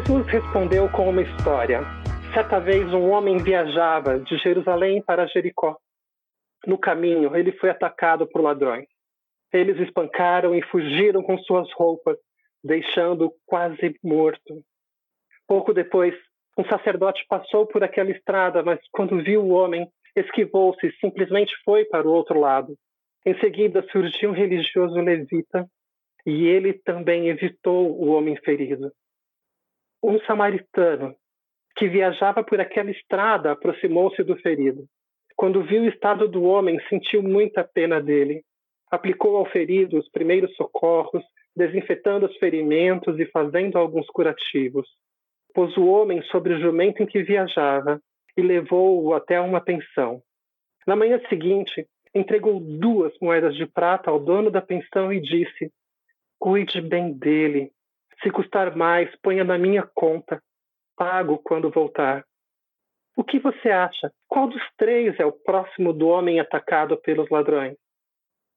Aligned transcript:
Jesus 0.00 0.26
respondeu 0.28 0.88
com 0.88 1.10
uma 1.10 1.20
história. 1.20 1.82
Certa 2.32 2.58
vez, 2.58 2.90
um 2.94 3.10
homem 3.10 3.36
viajava 3.36 4.18
de 4.18 4.38
Jerusalém 4.38 5.02
para 5.02 5.26
Jericó. 5.26 5.76
No 6.66 6.78
caminho, 6.78 7.36
ele 7.36 7.52
foi 7.52 7.68
atacado 7.68 8.26
por 8.26 8.40
ladrões. 8.40 8.86
Eles 9.52 9.78
espancaram 9.78 10.54
e 10.54 10.62
fugiram 10.62 11.22
com 11.22 11.36
suas 11.36 11.70
roupas, 11.74 12.16
deixando-o 12.64 13.34
quase 13.44 13.94
morto. 14.02 14.62
Pouco 15.46 15.74
depois, 15.74 16.14
um 16.56 16.64
sacerdote 16.64 17.22
passou 17.28 17.66
por 17.66 17.84
aquela 17.84 18.10
estrada, 18.10 18.62
mas 18.62 18.80
quando 18.92 19.22
viu 19.22 19.42
o 19.42 19.50
homem, 19.50 19.86
esquivou-se 20.16 20.86
e 20.86 20.96
simplesmente 20.96 21.52
foi 21.62 21.84
para 21.84 22.08
o 22.08 22.12
outro 22.12 22.40
lado. 22.40 22.74
Em 23.26 23.38
seguida, 23.38 23.84
surgiu 23.92 24.30
um 24.30 24.34
religioso 24.34 24.94
levita 24.94 25.66
e 26.24 26.46
ele 26.46 26.72
também 26.72 27.28
evitou 27.28 27.90
o 28.00 28.08
homem 28.08 28.34
ferido. 28.36 28.90
Um 30.02 30.18
samaritano 30.20 31.14
que 31.76 31.88
viajava 31.88 32.42
por 32.42 32.60
aquela 32.60 32.90
estrada 32.90 33.52
aproximou-se 33.52 34.22
do 34.22 34.36
ferido. 34.36 34.84
Quando 35.36 35.62
viu 35.62 35.82
o 35.82 35.88
estado 35.88 36.28
do 36.28 36.42
homem, 36.42 36.78
sentiu 36.88 37.22
muita 37.22 37.64
pena 37.64 38.00
dele. 38.00 38.42
Aplicou 38.90 39.36
ao 39.36 39.46
ferido 39.46 39.98
os 39.98 40.08
primeiros 40.10 40.54
socorros, 40.56 41.22
desinfetando 41.56 42.26
os 42.26 42.36
ferimentos 42.36 43.18
e 43.18 43.26
fazendo 43.26 43.78
alguns 43.78 44.06
curativos. 44.08 44.86
Pôs 45.54 45.76
o 45.76 45.86
homem 45.86 46.22
sobre 46.24 46.54
o 46.54 46.60
jumento 46.60 47.02
em 47.02 47.06
que 47.06 47.22
viajava 47.22 48.00
e 48.36 48.42
levou-o 48.42 49.14
até 49.14 49.40
uma 49.40 49.60
pensão. 49.60 50.22
Na 50.86 50.96
manhã 50.96 51.20
seguinte, 51.28 51.86
entregou 52.14 52.60
duas 52.60 53.12
moedas 53.20 53.54
de 53.54 53.66
prata 53.66 54.10
ao 54.10 54.18
dono 54.18 54.50
da 54.50 54.60
pensão 54.60 55.12
e 55.12 55.20
disse: 55.20 55.70
Cuide 56.38 56.80
bem 56.80 57.12
dele. 57.12 57.70
Se 58.22 58.30
custar 58.30 58.76
mais, 58.76 59.14
ponha 59.22 59.44
na 59.44 59.58
minha 59.58 59.88
conta. 59.94 60.42
Pago 60.96 61.38
quando 61.38 61.70
voltar. 61.70 62.24
O 63.16 63.24
que 63.24 63.38
você 63.38 63.70
acha? 63.70 64.12
Qual 64.28 64.48
dos 64.48 64.62
três 64.76 65.18
é 65.18 65.24
o 65.24 65.32
próximo 65.32 65.92
do 65.92 66.08
homem 66.08 66.40
atacado 66.40 66.96
pelos 66.98 67.28
ladrões? 67.30 67.76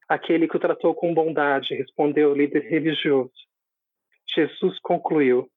Aquele 0.08 0.47
que 0.47 0.58
o 0.58 0.59
tratou 0.59 0.94
com 0.94 1.14
bondade, 1.14 1.75
respondeu 1.75 2.31
o 2.31 2.36
líder 2.36 2.69
religioso. 2.69 3.31
Jesus 4.36 4.80
concluiu: 4.80 5.47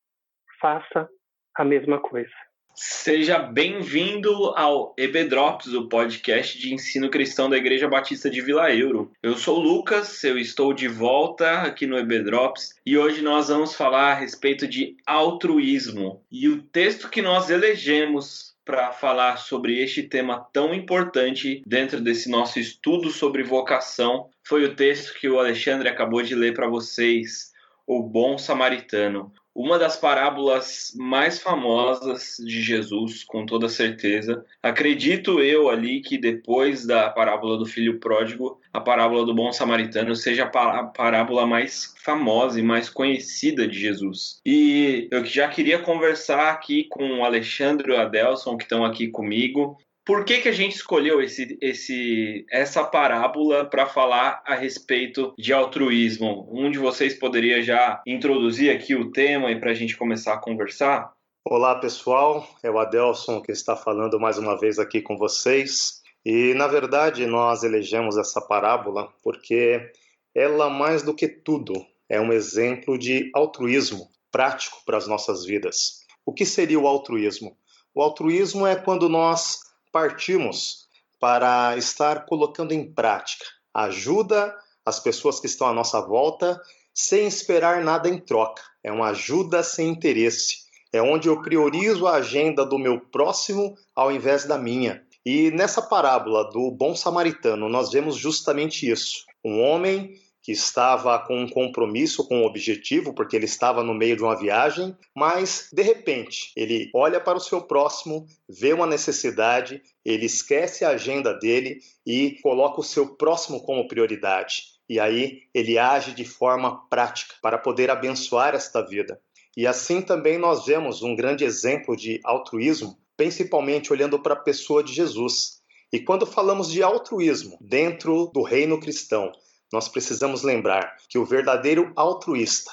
faça 0.61 1.09
a 1.57 1.65
mesma 1.65 2.01
coisa. 2.01 2.35
Seja 2.79 3.39
bem-vindo 3.39 4.53
ao 4.55 4.95
EBDrops, 4.99 5.73
o 5.73 5.89
podcast 5.89 6.59
de 6.59 6.75
ensino 6.75 7.09
cristão 7.09 7.49
da 7.49 7.57
Igreja 7.57 7.89
Batista 7.89 8.29
de 8.29 8.43
Vila 8.43 8.71
Euro. 8.71 9.11
Eu 9.23 9.35
sou 9.35 9.57
o 9.57 9.63
Lucas, 9.63 10.23
eu 10.23 10.39
estou 10.39 10.75
de 10.75 10.87
volta 10.87 11.63
aqui 11.63 11.87
no 11.87 11.97
EBDrops 11.97 12.75
e 12.85 12.99
hoje 12.99 13.23
nós 13.23 13.49
vamos 13.49 13.75
falar 13.75 14.13
a 14.13 14.15
respeito 14.15 14.69
de 14.69 14.95
altruísmo. 15.07 16.23
E 16.31 16.51
o 16.51 16.61
texto 16.65 17.09
que 17.09 17.23
nós 17.23 17.49
elegemos 17.49 18.55
para 18.63 18.93
falar 18.93 19.39
sobre 19.39 19.83
este 19.83 20.03
tema 20.03 20.47
tão 20.53 20.75
importante 20.75 21.63
dentro 21.67 21.99
desse 21.99 22.29
nosso 22.29 22.59
estudo 22.59 23.11
sobre 23.11 23.43
vocação 23.43 24.29
foi 24.45 24.65
o 24.65 24.75
texto 24.75 25.19
que 25.19 25.31
o 25.31 25.39
Alexandre 25.39 25.89
acabou 25.89 26.21
de 26.21 26.35
ler 26.35 26.53
para 26.53 26.69
vocês, 26.69 27.56
o 27.87 28.03
Bom 28.03 28.37
Samaritano 28.39 29.33
uma 29.57 29.79
das 29.79 29.97
parábolas 29.97 30.93
mais 30.95 31.39
famosas 31.39 32.37
de 32.39 32.61
Jesus, 32.61 33.25
com 33.25 33.47
toda 33.47 33.71
certeza. 33.71 34.45
Acredito 34.63 35.41
eu 35.41 35.71
ali 35.71 36.03
que 36.03 36.19
depois 36.19 36.87
da 36.87 37.09
parábola 37.09 37.57
do 37.57 37.65
filho 37.65 37.99
pródigo, 37.99 38.61
a 38.71 38.79
parábola 38.79 39.25
do 39.25 39.35
bom 39.35 39.51
samaritano 39.51 40.15
seja 40.15 40.45
a 40.45 40.85
parábola 40.85 41.47
mais 41.47 41.95
famosa 42.05 42.61
e 42.61 42.63
mais 42.63 42.91
conhecida 42.91 43.67
de 43.67 43.79
Jesus. 43.79 44.43
E 44.45 45.09
eu 45.11 45.25
já 45.25 45.49
queria 45.49 45.79
conversar 45.79 46.51
aqui 46.51 46.85
com 46.85 47.21
o 47.21 47.25
Alexandre 47.25 47.91
e 47.91 47.97
o 47.97 47.99
Adelson, 47.99 48.59
que 48.59 48.65
estão 48.65 48.85
aqui 48.85 49.09
comigo, 49.09 49.79
por 50.07 50.25
que, 50.25 50.39
que 50.39 50.49
a 50.49 50.53
gente 50.53 50.77
escolheu 50.77 51.21
esse, 51.21 51.59
esse, 51.61 52.47
essa 52.49 52.85
parábola 52.85 53.65
para 53.65 53.87
falar 53.87 54.41
a 54.47 54.55
respeito 54.55 55.35
de 55.37 55.53
altruísmo? 55.53 56.49
Um 56.49 56.71
de 56.71 56.79
vocês 56.79 57.19
poderia 57.19 57.61
já 57.61 58.01
introduzir 58.07 58.71
aqui 58.71 58.95
o 58.95 59.11
tema 59.11 59.51
e 59.51 59.59
para 59.59 59.73
a 59.73 59.75
gente 59.75 59.97
começar 59.97 60.35
a 60.35 60.39
conversar? 60.39 61.13
Olá, 61.45 61.75
pessoal. 61.81 62.49
É 62.63 62.71
o 62.71 62.79
Adelson 62.79 63.43
que 63.43 63.51
está 63.51 63.75
falando 63.75 64.21
mais 64.21 64.39
uma 64.39 64.57
vez 64.57 64.79
aqui 64.79 65.03
com 65.03 65.19
vocês. 65.19 66.01
E, 66.25 66.55
na 66.55 66.69
verdade, 66.69 67.27
nós 67.27 67.65
elegemos 67.65 68.17
essa 68.17 68.41
parábola 68.41 69.13
porque 69.25 69.91
ela, 70.33 70.71
mais 70.71 71.03
do 71.03 71.15
que 71.15 71.27
tudo, 71.27 71.75
é 72.09 72.21
um 72.21 72.33
exemplo 72.33 72.97
de 72.97 73.29
altruísmo 73.35 74.09
prático 74.31 74.83
para 74.87 74.99
as 74.99 75.09
nossas 75.09 75.45
vidas. 75.45 76.05
O 76.25 76.33
que 76.33 76.47
seria 76.47 76.79
o 76.79 76.87
altruísmo? 76.87 77.57
O 77.93 78.01
altruísmo 78.03 78.67
é 78.67 78.77
quando 78.77 79.09
nós 79.09 79.66
partimos 79.97 80.89
para 81.19 81.75
estar 81.79 82.27
colocando 82.27 82.73
em 82.73 82.93
prática 82.93 83.47
ajuda 83.73 84.55
às 84.85 85.01
pessoas 85.01 85.41
que 85.41 85.47
estão 85.47 85.67
à 85.67 85.73
nossa 85.73 86.03
volta 86.03 86.61
sem 86.93 87.27
esperar 87.27 87.83
nada 87.83 88.07
em 88.07 88.19
troca. 88.19 88.63
É 88.85 88.93
uma 88.93 89.09
ajuda 89.09 89.63
sem 89.63 89.89
interesse. 89.89 90.67
É 90.93 91.01
onde 91.01 91.29
eu 91.29 91.41
priorizo 91.41 92.07
a 92.07 92.17
agenda 92.17 92.63
do 92.63 92.79
meu 92.79 93.01
próximo 93.01 93.75
ao 93.95 94.13
invés 94.13 94.45
da 94.45 94.59
minha. 94.59 95.03
E 95.25 95.51
nessa 95.51 95.81
parábola 95.81 96.45
do 96.51 96.71
bom 96.71 96.95
samaritano, 96.95 97.67
nós 97.67 97.91
vemos 97.91 98.17
justamente 98.17 98.91
isso. 98.91 99.25
Um 99.43 99.63
homem 99.63 100.13
que 100.47 100.53
estava 100.53 101.19
com 101.19 101.41
um 101.41 101.49
compromisso, 101.49 102.25
com 102.29 102.43
um 102.43 102.45
objetivo, 102.45 103.13
porque 103.13 103.35
ele 103.35 103.47
estava 103.47 103.83
no 103.83 103.93
meio 103.93 104.17
de 104.17 104.23
uma 104.23 104.39
viagem, 104.39 104.97
mas 105.13 105.69
de 105.73 105.83
repente 105.83 106.53
ele 106.55 106.89
olha 106.95 107.21
para 107.21 107.37
o 107.37 107.41
seu 107.41 107.63
próximo, 107.63 108.29
vê 108.49 108.73
uma 108.73 108.87
necessidade, 108.87 109.83
ele 110.05 110.27
esquece 110.27 110.85
a 110.85 110.91
agenda 110.91 111.35
dele 111.35 111.81
e 112.07 112.39
coloca 112.45 112.81
o 112.81 112.85
seu 112.85 113.17
próximo 113.17 113.61
como 113.61 113.89
prioridade. 113.89 114.77
E 114.89 115.01
aí 115.01 115.41
ele 115.53 115.81
age 115.81 116.15
de 116.15 116.25
forma 116.25 116.89
prática 116.89 117.35
para 117.43 117.59
poder 117.59 117.91
abençoar 117.91 118.55
esta 118.55 118.81
vida. 118.87 119.21
E 119.57 119.67
assim 119.67 120.01
também 120.01 120.39
nós 120.39 120.65
vemos 120.65 121.03
um 121.03 121.17
grande 121.17 121.45
exemplo 121.45 121.97
de 121.97 122.21
altruísmo, 122.23 122.97
principalmente 123.17 123.93
olhando 123.93 124.17
para 124.23 124.35
a 124.35 124.41
pessoa 124.41 124.85
de 124.85 124.93
Jesus. 124.93 125.61
E 125.93 125.99
quando 125.99 126.25
falamos 126.25 126.71
de 126.71 126.85
altruísmo 126.85 127.59
dentro 127.61 128.31
do 128.33 128.43
reino 128.43 128.79
cristão, 128.79 129.33
nós 129.73 129.89
precisamos 129.89 130.43
lembrar 130.43 130.97
que 131.09 131.19
o 131.19 131.25
verdadeiro 131.25 131.93
altruísta 131.97 132.71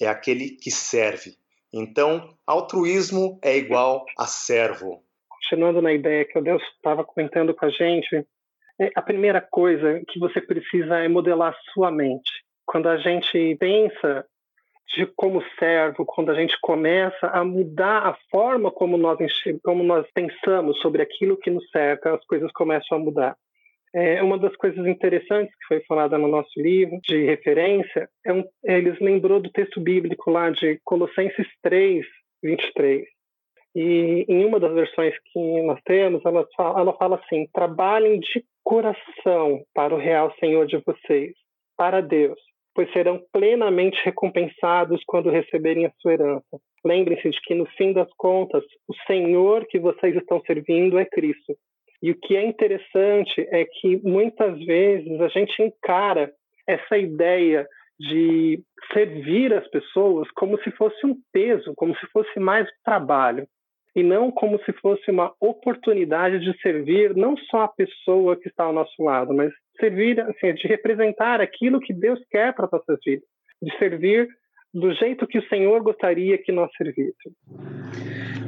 é 0.00 0.06
aquele 0.06 0.50
que 0.50 0.70
serve. 0.70 1.36
Então, 1.72 2.36
altruísmo 2.46 3.38
é 3.42 3.56
igual 3.56 4.04
a 4.18 4.26
servo. 4.26 5.02
Continuando 5.28 5.82
na 5.82 5.92
ideia 5.92 6.24
que 6.24 6.38
o 6.38 6.42
Deus 6.42 6.62
estava 6.76 7.04
comentando 7.04 7.54
com 7.54 7.66
a 7.66 7.70
gente, 7.70 8.24
é, 8.80 8.90
a 8.94 9.02
primeira 9.02 9.40
coisa 9.40 10.00
que 10.08 10.18
você 10.18 10.40
precisa 10.40 10.98
é 10.98 11.08
modelar 11.08 11.56
sua 11.72 11.90
mente. 11.90 12.30
Quando 12.66 12.88
a 12.88 12.96
gente 12.96 13.56
pensa 13.56 14.24
de 14.96 15.06
como 15.16 15.42
servo, 15.58 16.04
quando 16.04 16.30
a 16.30 16.34
gente 16.34 16.56
começa 16.60 17.26
a 17.26 17.44
mudar 17.44 18.06
a 18.06 18.16
forma 18.30 18.70
como 18.70 18.96
nós, 18.96 19.18
como 19.62 19.82
nós 19.82 20.06
pensamos 20.14 20.78
sobre 20.80 21.02
aquilo 21.02 21.36
que 21.36 21.50
nos 21.50 21.68
cerca, 21.70 22.14
as 22.14 22.24
coisas 22.26 22.50
começam 22.52 22.98
a 22.98 23.00
mudar. 23.00 23.36
É, 23.94 24.20
uma 24.24 24.36
das 24.36 24.56
coisas 24.56 24.84
interessantes 24.86 25.54
que 25.54 25.66
foi 25.68 25.80
falada 25.86 26.18
no 26.18 26.26
nosso 26.26 26.50
livro 26.60 26.98
de 27.00 27.24
referência 27.24 28.08
é 28.26 28.32
um, 28.32 28.44
eles 28.64 28.98
lembrou 28.98 29.40
do 29.40 29.52
texto 29.52 29.80
bíblico 29.80 30.32
lá 30.32 30.50
de 30.50 30.80
Colossenses 30.84 31.46
3, 31.62 32.04
23. 32.42 33.04
E 33.76 34.24
em 34.28 34.44
uma 34.44 34.58
das 34.58 34.74
versões 34.74 35.14
que 35.32 35.62
nós 35.62 35.80
temos, 35.84 36.24
ela 36.24 36.44
fala, 36.56 36.80
ela 36.80 36.92
fala 36.94 37.20
assim: 37.24 37.46
trabalhem 37.52 38.18
de 38.18 38.44
coração 38.64 39.62
para 39.72 39.94
o 39.94 39.98
real 39.98 40.34
Senhor 40.40 40.66
de 40.66 40.82
vocês, 40.84 41.32
para 41.76 42.00
Deus, 42.00 42.40
pois 42.74 42.92
serão 42.92 43.20
plenamente 43.32 44.00
recompensados 44.04 45.02
quando 45.06 45.30
receberem 45.30 45.86
a 45.86 45.92
sua 46.00 46.14
herança. 46.14 46.60
Lembrem-se 46.84 47.30
de 47.30 47.40
que, 47.40 47.54
no 47.54 47.66
fim 47.76 47.92
das 47.92 48.12
contas, 48.16 48.64
o 48.88 48.94
Senhor 49.06 49.66
que 49.66 49.78
vocês 49.78 50.16
estão 50.16 50.40
servindo 50.44 50.98
é 50.98 51.04
Cristo. 51.04 51.56
E 52.04 52.10
o 52.10 52.14
que 52.14 52.36
é 52.36 52.44
interessante 52.44 53.48
é 53.50 53.64
que 53.64 53.96
muitas 54.06 54.62
vezes 54.66 55.18
a 55.22 55.28
gente 55.28 55.62
encara 55.62 56.30
essa 56.68 56.98
ideia 56.98 57.66
de 57.98 58.62
servir 58.92 59.54
as 59.54 59.66
pessoas 59.68 60.30
como 60.32 60.62
se 60.62 60.70
fosse 60.72 61.06
um 61.06 61.16
peso, 61.32 61.72
como 61.74 61.96
se 61.96 62.06
fosse 62.08 62.38
mais 62.38 62.68
trabalho, 62.84 63.46
e 63.96 64.02
não 64.02 64.30
como 64.30 64.62
se 64.64 64.72
fosse 64.74 65.10
uma 65.10 65.32
oportunidade 65.40 66.40
de 66.40 66.54
servir 66.60 67.16
não 67.16 67.38
só 67.50 67.62
a 67.62 67.68
pessoa 67.68 68.36
que 68.36 68.50
está 68.50 68.64
ao 68.64 68.72
nosso 68.74 69.02
lado, 69.02 69.32
mas 69.32 69.50
servir, 69.80 70.20
assim, 70.20 70.52
de 70.52 70.68
representar 70.68 71.40
aquilo 71.40 71.80
que 71.80 71.94
Deus 71.94 72.20
quer 72.30 72.54
para 72.54 72.66
as 72.66 72.70
nossas 72.70 72.98
vidas, 73.02 73.26
de 73.62 73.78
servir 73.78 74.28
do 74.74 74.92
jeito 74.92 75.26
que 75.26 75.38
o 75.38 75.48
Senhor 75.48 75.82
gostaria 75.82 76.36
que 76.36 76.52
nós 76.52 76.70
servíssemos. 76.76 77.38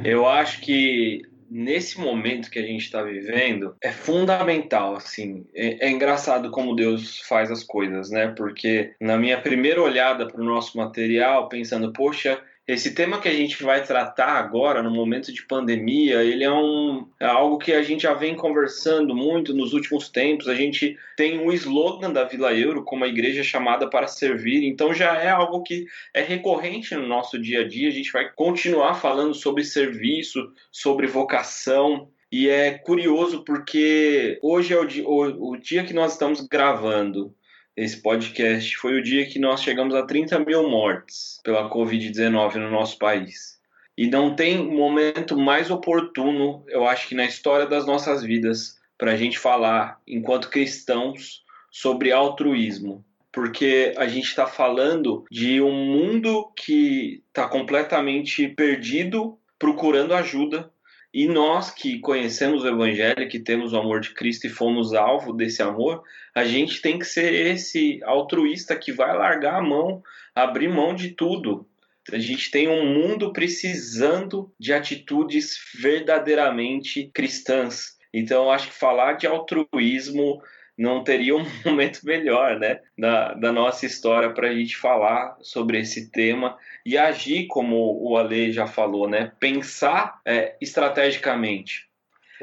Eu 0.05 0.27
acho 0.27 0.61
que 0.61 1.23
nesse 1.49 1.99
momento 1.99 2.49
que 2.49 2.59
a 2.59 2.63
gente 2.63 2.83
está 2.83 3.01
vivendo 3.01 3.75
é 3.81 3.91
fundamental, 3.91 4.95
assim. 4.95 5.45
É, 5.53 5.87
é, 5.87 5.89
engraçado 5.89 6.51
como 6.51 6.75
Deus 6.75 7.19
faz 7.21 7.49
as 7.51 7.63
coisas, 7.63 8.09
né? 8.09 8.27
Porque 8.35 8.93
na 8.99 9.17
minha 9.17 9.41
primeira 9.41 9.81
olhada 9.81 10.27
para 10.27 10.41
o 10.41 10.45
nosso 10.45 10.77
material, 10.77 11.49
pensando, 11.49 11.93
poxa, 11.93 12.41
Esse 12.67 12.93
tema 12.93 13.21
que 13.21 13.29
a 13.29 13.33
gente 13.33 13.63
vai 13.63 13.81
tratar 13.81 14.33
agora, 14.33 14.83
no 14.83 14.91
momento 14.91 15.31
de 15.31 15.41
pandemia, 15.41 16.21
ele 16.21 16.43
é, 16.43 16.51
um, 16.51 17.07
é 17.17 17.25
algo 17.25 17.57
que 17.57 17.71
a 17.71 17.81
gente 17.81 18.03
já 18.03 18.13
vem 18.13 18.35
conversando 18.35 19.15
muito 19.15 19.53
nos 19.53 19.71
últimos 19.71 20.09
tempos. 20.09 20.49
A 20.49 20.53
gente 20.53 20.97
tem 21.15 21.39
um 21.39 21.49
slogan 21.53 22.11
da 22.11 22.25
Vila 22.25 22.53
Euro 22.53 22.83
como 22.83 23.05
a 23.05 23.07
igreja 23.07 23.41
chamada 23.41 23.89
para 23.89 24.05
servir, 24.05 24.65
então 24.65 24.93
já 24.93 25.15
é 25.15 25.29
algo 25.29 25.63
que 25.63 25.85
é 26.13 26.21
recorrente 26.21 26.93
no 26.93 27.07
nosso 27.07 27.39
dia 27.39 27.61
a 27.61 27.67
dia. 27.67 27.87
A 27.87 27.93
gente 27.93 28.11
vai 28.11 28.29
continuar 28.33 28.95
falando 28.95 29.33
sobre 29.33 29.63
serviço, 29.63 30.51
sobre 30.69 31.07
vocação. 31.07 32.09
E 32.29 32.49
é 32.49 32.71
curioso 32.71 33.45
porque 33.45 34.37
hoje 34.41 34.73
é 34.73 34.77
o 34.77 34.85
dia, 34.85 35.07
o, 35.07 35.51
o 35.51 35.57
dia 35.57 35.85
que 35.85 35.93
nós 35.93 36.11
estamos 36.11 36.45
gravando 36.45 37.33
esse 37.77 38.01
podcast 38.01 38.75
foi 38.75 38.95
o 38.99 39.03
dia 39.03 39.27
que 39.27 39.37
nós 39.37 39.61
chegamos 39.61 39.93
a 39.93 40.01
30 40.01 40.39
mil 40.39 40.67
mortes 40.67 41.39
pela 41.43 41.69
Covid-19 41.69 42.55
no 42.55 42.71
nosso 42.71 42.97
país. 42.97 43.59
E 43.95 44.07
não 44.07 44.35
tem 44.35 44.57
momento 44.57 45.37
mais 45.37 45.69
oportuno, 45.69 46.63
eu 46.67 46.87
acho 46.87 47.07
que 47.07 47.13
na 47.13 47.25
história 47.25 47.67
das 47.67 47.85
nossas 47.85 48.23
vidas, 48.23 48.79
para 48.97 49.11
a 49.11 49.15
gente 49.15 49.37
falar, 49.37 50.01
enquanto 50.07 50.49
cristãos, 50.49 51.43
sobre 51.69 52.11
altruísmo. 52.11 53.05
Porque 53.31 53.93
a 53.95 54.07
gente 54.07 54.25
está 54.25 54.47
falando 54.47 55.23
de 55.29 55.61
um 55.61 55.71
mundo 55.71 56.51
que 56.55 57.21
está 57.27 57.47
completamente 57.47 58.47
perdido, 58.47 59.37
procurando 59.59 60.15
ajuda, 60.15 60.71
e 61.17 61.27
nós 61.27 61.71
que 61.71 61.97
conhecemos 61.97 62.63
o 62.63 62.67
Evangelho, 62.67 63.27
que 63.27 63.39
temos 63.39 63.73
o 63.73 63.77
amor 63.77 64.01
de 64.01 64.13
Cristo 64.13 64.45
e 64.45 64.51
fomos 64.51 64.93
alvo 64.93 65.33
desse 65.33 65.63
amor, 65.63 66.03
a 66.35 66.45
gente 66.45 66.79
tem 66.79 66.99
que 66.99 67.05
ser 67.05 67.33
esse 67.33 67.99
altruísta 68.03 68.75
que 68.75 68.91
vai 68.91 69.17
largar 69.17 69.55
a 69.55 69.63
mão, 69.63 70.03
abrir 70.35 70.67
mão 70.67 70.93
de 70.93 71.09
tudo. 71.09 71.67
A 72.13 72.19
gente 72.19 72.51
tem 72.51 72.67
um 72.67 72.85
mundo 72.93 73.33
precisando 73.33 74.53
de 74.59 74.71
atitudes 74.71 75.57
verdadeiramente 75.81 77.09
cristãs. 77.11 77.97
Então, 78.13 78.51
acho 78.51 78.67
que 78.67 78.75
falar 78.75 79.13
de 79.13 79.25
altruísmo 79.25 80.39
não 80.77 81.03
teria 81.03 81.35
um 81.35 81.45
momento 81.65 82.01
melhor, 82.03 82.59
né, 82.59 82.81
da, 82.97 83.33
da 83.33 83.51
nossa 83.51 83.85
história 83.85 84.31
para 84.33 84.49
a 84.49 84.53
gente 84.53 84.77
falar 84.77 85.37
sobre 85.41 85.79
esse 85.79 86.09
tema 86.11 86.57
e 86.85 86.97
agir 86.97 87.47
como 87.47 87.97
o 88.01 88.17
Ale 88.17 88.51
já 88.51 88.67
falou, 88.67 89.09
né, 89.09 89.31
pensar 89.39 90.21
é, 90.25 90.55
estrategicamente. 90.61 91.87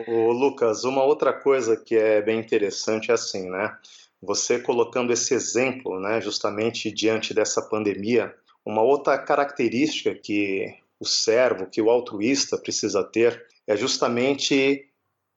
O 0.09 0.33
Lucas, 0.33 0.83
uma 0.83 1.05
outra 1.05 1.33
coisa 1.33 1.77
que 1.77 1.95
é 1.95 2.21
bem 2.21 2.41
interessante 2.41 3.11
é 3.11 3.15
assim, 3.15 3.49
né, 3.49 3.77
você 4.21 4.59
colocando 4.59 5.13
esse 5.13 5.35
exemplo, 5.35 6.01
né, 6.01 6.21
justamente 6.21 6.91
diante 6.91 7.33
dessa 7.33 7.63
pandemia, 7.63 8.35
uma 8.65 8.83
outra 8.83 9.19
característica 9.19 10.15
que 10.15 10.75
o 10.99 11.05
servo, 11.05 11.67
que 11.67 11.83
o 11.83 11.91
altruísta 11.91 12.57
precisa 12.57 13.05
ter 13.05 13.45
é 13.67 13.77
justamente 13.77 14.89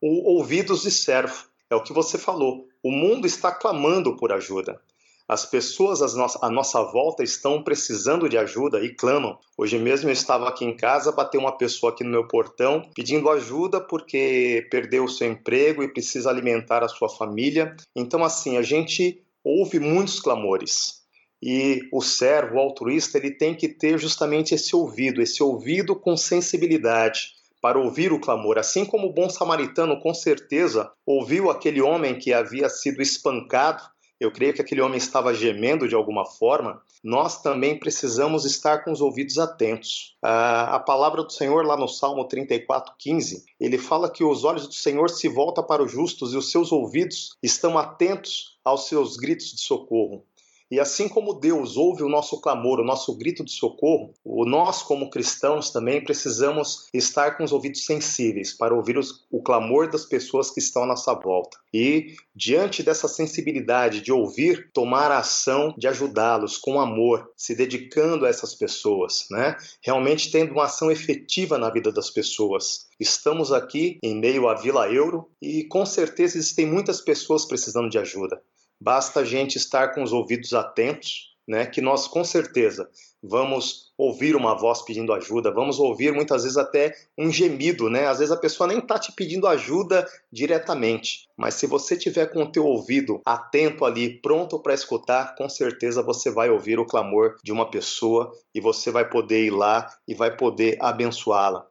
o 0.02 0.36
ouvidos 0.36 0.84
de 0.84 0.92
servo. 0.92 1.48
É 1.70 1.76
o 1.76 1.84
que 1.84 1.92
você 1.92 2.18
falou. 2.18 2.68
O 2.82 2.92
mundo 2.92 3.28
está 3.28 3.52
clamando 3.52 4.16
por 4.16 4.32
ajuda. 4.32 4.80
As 5.28 5.46
pessoas 5.46 6.02
à 6.42 6.50
nossa 6.50 6.82
volta 6.84 7.22
estão 7.22 7.62
precisando 7.62 8.30
de 8.30 8.38
ajuda 8.38 8.80
e 8.80 8.96
clamam. 8.96 9.38
Hoje 9.58 9.78
mesmo 9.78 10.08
eu 10.08 10.14
estava 10.14 10.48
aqui 10.48 10.64
em 10.64 10.74
casa, 10.74 11.12
bateu 11.12 11.42
uma 11.42 11.58
pessoa 11.58 11.92
aqui 11.92 12.02
no 12.02 12.10
meu 12.10 12.26
portão 12.26 12.90
pedindo 12.96 13.30
ajuda 13.30 13.82
porque 13.82 14.66
perdeu 14.72 15.04
o 15.04 15.10
seu 15.10 15.30
emprego 15.30 15.84
e 15.84 15.92
precisa 15.92 16.30
alimentar 16.30 16.82
a 16.82 16.88
sua 16.88 17.10
família. 17.10 17.76
Então, 17.94 18.24
assim, 18.24 18.56
a 18.56 18.62
gente 18.62 19.22
ouve 19.44 19.82
muitos 19.82 20.22
clamores. 20.22 21.02
E 21.44 21.82
o 21.92 22.02
servo, 22.02 22.56
o 22.56 22.60
altruísta, 22.60 23.18
ele 23.18 23.32
tem 23.32 23.54
que 23.54 23.68
ter 23.68 24.00
justamente 24.00 24.56
esse 24.56 24.74
ouvido, 24.74 25.22
esse 25.22 25.44
ouvido 25.44 25.94
com 25.94 26.16
sensibilidade 26.16 27.37
para 27.62 27.80
ouvir 27.80 28.12
o 28.12 28.20
clamor, 28.20 28.58
assim 28.58 28.86
como 28.86 29.08
o 29.08 29.14
bom 29.14 29.30
samaritano 29.30 30.00
com 30.00 30.14
certeza 30.14 30.92
ouviu 31.06 31.50
aquele 31.50 31.82
homem 31.82 32.18
que 32.18 32.34
havia 32.34 32.70
sido 32.70 33.02
espancado. 33.02 33.84
Eu 34.20 34.32
creio 34.32 34.54
que 34.54 34.62
aquele 34.62 34.82
homem 34.82 34.98
estava 34.98 35.34
gemendo 35.34 35.88
de 35.88 35.94
alguma 35.94 36.26
forma. 36.26 36.82
Nós 37.04 37.42
também 37.42 37.80
precisamos 37.80 38.46
estar 38.46 38.84
com 38.84 38.92
os 38.92 39.00
ouvidos 39.00 39.38
atentos. 39.38 40.16
Ah, 40.24 40.76
a 40.76 40.80
palavra 40.80 41.24
do 41.24 41.32
Senhor, 41.32 41.66
lá 41.66 41.78
no 41.78 41.88
Salmo 41.88 42.28
34, 42.28 42.96
15, 42.98 43.46
ele 43.60 43.78
fala 43.78 44.10
que 44.10 44.24
os 44.24 44.44
olhos 44.44 44.68
do 44.68 44.74
Senhor 44.74 45.10
se 45.10 45.28
voltam 45.28 45.64
para 45.64 45.84
os 45.84 45.92
justos 45.92 46.34
e 46.34 46.38
os 46.38 46.52
seus 46.52 46.72
ouvidos 46.72 47.38
estão 47.44 47.78
atentos 47.78 48.58
aos 48.66 48.88
seus 48.88 49.18
gritos 49.18 49.54
de 49.54 49.62
socorro. 49.62 50.26
E 50.70 50.80
assim 50.80 51.08
como 51.08 51.40
Deus 51.40 51.78
ouve 51.78 52.04
o 52.04 52.10
nosso 52.10 52.42
clamor, 52.42 52.80
o 52.80 52.86
nosso 52.86 53.18
grito 53.18 53.44
de 53.44 53.52
socorro, 53.52 54.14
nós, 54.26 54.82
como 54.82 55.10
cristãos, 55.10 55.72
também 55.72 56.04
precisamos 56.04 56.88
estar 56.94 57.38
com 57.38 57.44
os 57.44 57.54
ouvidos 57.54 57.86
sensíveis 57.86 58.54
para 58.56 58.76
ouvir 58.76 58.98
os, 58.98 59.26
o 59.32 59.42
clamor 59.42 59.90
das 59.90 60.06
pessoas 60.06 60.52
que 60.52 60.60
estão 60.60 60.84
à 60.84 60.86
nossa 60.86 61.14
volta. 61.14 61.58
E, 61.74 62.16
diante 62.36 62.84
dessa 62.84 63.08
sensibilidade 63.08 64.02
de 64.02 64.12
ouvir, 64.12 64.70
tomar 64.74 65.12
a 65.12 65.20
ação 65.20 65.74
de 65.78 65.88
ajudá-los 65.88 66.58
com 66.58 66.82
amor, 66.82 67.32
se 67.36 67.56
dedicando 67.56 68.26
a 68.26 68.30
essas 68.30 68.54
pessoas, 68.54 69.26
né? 69.32 69.56
realmente 69.82 70.32
tendo 70.32 70.52
uma 70.52 70.66
ação 70.66 70.92
efetiva 70.92 71.58
na 71.58 71.70
vida 71.70 71.92
das 71.92 72.10
pessoas. 72.10 72.88
Estamos 73.00 73.54
aqui 73.54 74.00
em 74.04 74.20
meio 74.20 74.50
à 74.50 74.56
Vila 74.56 74.92
Euro 74.92 75.30
e 75.42 75.64
com 75.66 75.86
certeza 75.86 76.38
existem 76.38 76.66
muitas 76.66 77.00
pessoas 77.00 77.46
precisando 77.46 77.90
de 77.90 77.98
ajuda. 77.98 78.42
Basta 78.80 79.22
a 79.22 79.26
gente 79.26 79.58
estar 79.58 79.94
com 79.94 80.04
os 80.04 80.14
ouvidos 80.14 80.54
atentos, 80.54 81.36
né, 81.48 81.66
que 81.66 81.80
nós 81.80 82.08
com 82.08 82.24
certeza 82.24 82.90
vamos 83.24 83.94
ouvir 83.98 84.36
uma 84.36 84.54
voz 84.54 84.82
pedindo 84.84 85.14
ajuda, 85.14 85.52
vamos 85.52 85.80
ouvir 85.80 86.14
muitas 86.14 86.44
vezes 86.44 86.58
até 86.58 86.94
um 87.18 87.32
gemido, 87.32 87.90
né? 87.90 88.06
Às 88.06 88.20
vezes 88.20 88.32
a 88.32 88.40
pessoa 88.40 88.68
nem 88.68 88.78
está 88.80 89.00
te 89.00 89.12
pedindo 89.12 89.48
ajuda 89.48 90.06
diretamente, 90.32 91.28
mas 91.36 91.56
se 91.56 91.66
você 91.66 91.98
tiver 91.98 92.28
com 92.28 92.44
o 92.44 92.52
teu 92.52 92.66
ouvido 92.66 93.22
atento 93.26 93.86
ali, 93.86 94.22
pronto 94.22 94.60
para 94.60 94.74
escutar, 94.74 95.36
com 95.36 95.50
certeza 95.50 96.04
você 96.04 96.30
vai 96.30 96.50
ouvir 96.50 96.80
o 96.80 96.86
clamor 96.86 97.38
de 97.44 97.52
uma 97.52 97.70
pessoa 97.72 98.32
e 98.54 98.62
você 98.62 98.92
vai 98.92 99.10
poder 99.10 99.46
ir 99.46 99.52
lá 99.52 99.88
e 100.08 100.14
vai 100.14 100.36
poder 100.36 100.78
abençoá-la. 100.80 101.66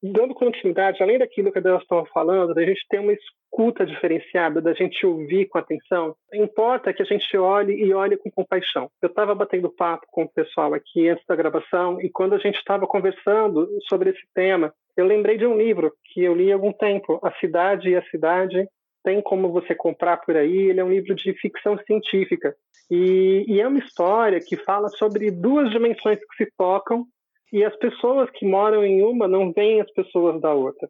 Dando 0.00 0.32
continuidade, 0.32 1.02
além 1.02 1.18
daquilo 1.18 1.50
que 1.50 1.58
a 1.58 1.62
Deus 1.62 1.82
estava 1.82 2.06
falando, 2.06 2.56
a 2.56 2.64
gente 2.64 2.86
tem 2.88 3.00
uma 3.00 3.12
escuta 3.48 3.84
diferenciada, 3.84 4.60
da 4.60 4.72
gente 4.72 5.04
ouvir 5.04 5.46
com 5.46 5.58
atenção, 5.58 6.14
importa 6.32 6.92
que 6.92 7.02
a 7.02 7.04
gente 7.04 7.36
olhe 7.36 7.74
e 7.74 7.92
olhe 7.92 8.16
com 8.16 8.30
compaixão. 8.30 8.88
Eu 9.02 9.08
estava 9.08 9.34
batendo 9.34 9.74
papo 9.74 10.06
com 10.10 10.22
o 10.22 10.28
pessoal 10.28 10.74
aqui 10.74 11.08
antes 11.08 11.24
da 11.26 11.34
gravação 11.34 12.00
e 12.00 12.08
quando 12.08 12.34
a 12.34 12.38
gente 12.38 12.56
estava 12.56 12.86
conversando 12.86 13.68
sobre 13.88 14.10
esse 14.10 14.22
tema, 14.34 14.72
eu 14.96 15.06
lembrei 15.06 15.36
de 15.36 15.46
um 15.46 15.56
livro 15.56 15.92
que 16.04 16.22
eu 16.22 16.34
li 16.34 16.52
há 16.52 16.54
algum 16.54 16.72
tempo, 16.72 17.18
A 17.22 17.32
Cidade 17.40 17.88
e 17.88 17.96
a 17.96 18.02
Cidade. 18.10 18.68
Tem 19.04 19.22
como 19.22 19.50
você 19.50 19.74
comprar 19.74 20.18
por 20.18 20.36
aí. 20.36 20.68
Ele 20.68 20.80
é 20.80 20.84
um 20.84 20.90
livro 20.90 21.14
de 21.14 21.32
ficção 21.34 21.78
científica. 21.86 22.54
E, 22.90 23.44
e 23.46 23.60
é 23.60 23.66
uma 23.66 23.78
história 23.78 24.40
que 24.40 24.56
fala 24.56 24.88
sobre 24.88 25.30
duas 25.30 25.70
dimensões 25.70 26.18
que 26.18 26.44
se 26.44 26.52
tocam 26.58 27.06
e 27.52 27.64
as 27.64 27.74
pessoas 27.76 28.28
que 28.30 28.44
moram 28.44 28.84
em 28.84 29.02
uma 29.02 29.28
não 29.28 29.52
veem 29.52 29.80
as 29.80 29.90
pessoas 29.92 30.40
da 30.40 30.52
outra. 30.52 30.88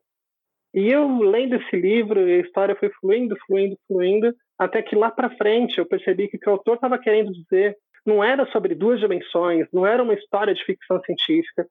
E 0.78 0.92
eu 0.92 1.18
lendo 1.18 1.56
esse 1.56 1.76
livro, 1.76 2.20
a 2.20 2.36
história 2.36 2.76
foi 2.76 2.88
fluindo, 3.00 3.36
fluindo, 3.44 3.76
fluindo, 3.88 4.32
até 4.56 4.80
que 4.80 4.94
lá 4.94 5.10
para 5.10 5.36
frente 5.36 5.76
eu 5.76 5.84
percebi 5.84 6.28
que 6.28 6.36
o 6.36 6.40
que 6.40 6.48
o 6.48 6.52
autor 6.52 6.76
estava 6.76 6.96
querendo 6.96 7.32
dizer 7.32 7.76
não 8.06 8.22
era 8.22 8.46
sobre 8.52 8.76
duas 8.76 9.00
dimensões, 9.00 9.66
não 9.72 9.84
era 9.84 10.00
uma 10.00 10.14
história 10.14 10.54
de 10.54 10.64
ficção 10.64 11.02
científica, 11.02 11.66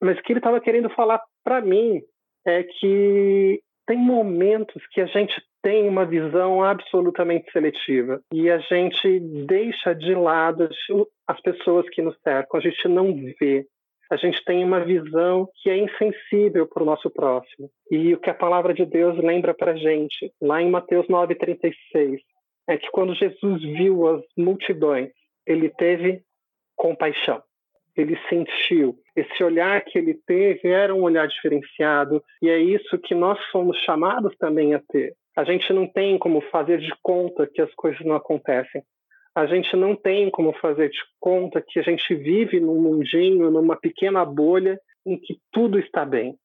mas 0.00 0.18
que 0.22 0.32
ele 0.32 0.38
estava 0.38 0.62
querendo 0.62 0.88
falar 0.88 1.20
para 1.44 1.60
mim 1.60 2.00
é 2.46 2.62
que 2.62 3.60
tem 3.86 3.98
momentos 3.98 4.82
que 4.92 5.02
a 5.02 5.06
gente 5.06 5.34
tem 5.62 5.86
uma 5.86 6.06
visão 6.06 6.64
absolutamente 6.64 7.52
seletiva 7.52 8.18
e 8.32 8.48
a 8.48 8.60
gente 8.60 9.20
deixa 9.46 9.94
de 9.94 10.14
lado 10.14 10.70
as 11.26 11.40
pessoas 11.42 11.86
que 11.90 12.00
nos 12.00 12.16
cercam, 12.24 12.58
a 12.58 12.62
gente 12.62 12.88
não 12.88 13.14
vê 13.38 13.66
a 14.10 14.16
gente 14.16 14.42
tem 14.44 14.64
uma 14.64 14.80
visão 14.84 15.48
que 15.56 15.68
é 15.68 15.76
insensível 15.76 16.66
para 16.66 16.82
o 16.82 16.86
nosso 16.86 17.10
próximo. 17.10 17.70
E 17.90 18.14
o 18.14 18.18
que 18.18 18.30
a 18.30 18.34
palavra 18.34 18.72
de 18.72 18.86
Deus 18.86 19.18
lembra 19.18 19.52
para 19.52 19.72
a 19.72 19.76
gente, 19.76 20.32
lá 20.40 20.62
em 20.62 20.70
Mateus 20.70 21.06
9,36, 21.06 22.18
é 22.68 22.76
que 22.76 22.90
quando 22.90 23.14
Jesus 23.14 23.62
viu 23.62 24.06
as 24.06 24.22
multidões, 24.36 25.10
ele 25.46 25.68
teve 25.70 26.22
compaixão. 26.76 27.42
Ele 27.96 28.16
sentiu. 28.28 28.96
Esse 29.16 29.42
olhar 29.42 29.82
que 29.84 29.98
ele 29.98 30.14
teve 30.26 30.68
era 30.68 30.94
um 30.94 31.02
olhar 31.02 31.26
diferenciado, 31.26 32.22
e 32.40 32.48
é 32.48 32.58
isso 32.58 32.98
que 32.98 33.14
nós 33.14 33.38
somos 33.50 33.76
chamados 33.78 34.34
também 34.38 34.74
a 34.74 34.80
ter. 34.88 35.14
A 35.36 35.44
gente 35.44 35.72
não 35.72 35.86
tem 35.86 36.18
como 36.18 36.40
fazer 36.50 36.78
de 36.78 36.92
conta 37.02 37.46
que 37.46 37.60
as 37.60 37.72
coisas 37.74 38.04
não 38.04 38.14
acontecem 38.14 38.82
a 39.38 39.46
gente 39.46 39.76
não 39.76 39.94
tem 39.94 40.28
como 40.30 40.52
fazer 40.54 40.90
de 40.90 40.98
conta 41.20 41.62
que 41.64 41.78
a 41.78 41.82
gente 41.82 42.12
vive 42.12 42.58
num 42.58 42.80
mundinho, 42.80 43.50
numa 43.50 43.76
pequena 43.76 44.24
bolha 44.24 44.80
em 45.06 45.16
que 45.16 45.38
tudo 45.52 45.78
está 45.78 46.04
bem. 46.04 46.36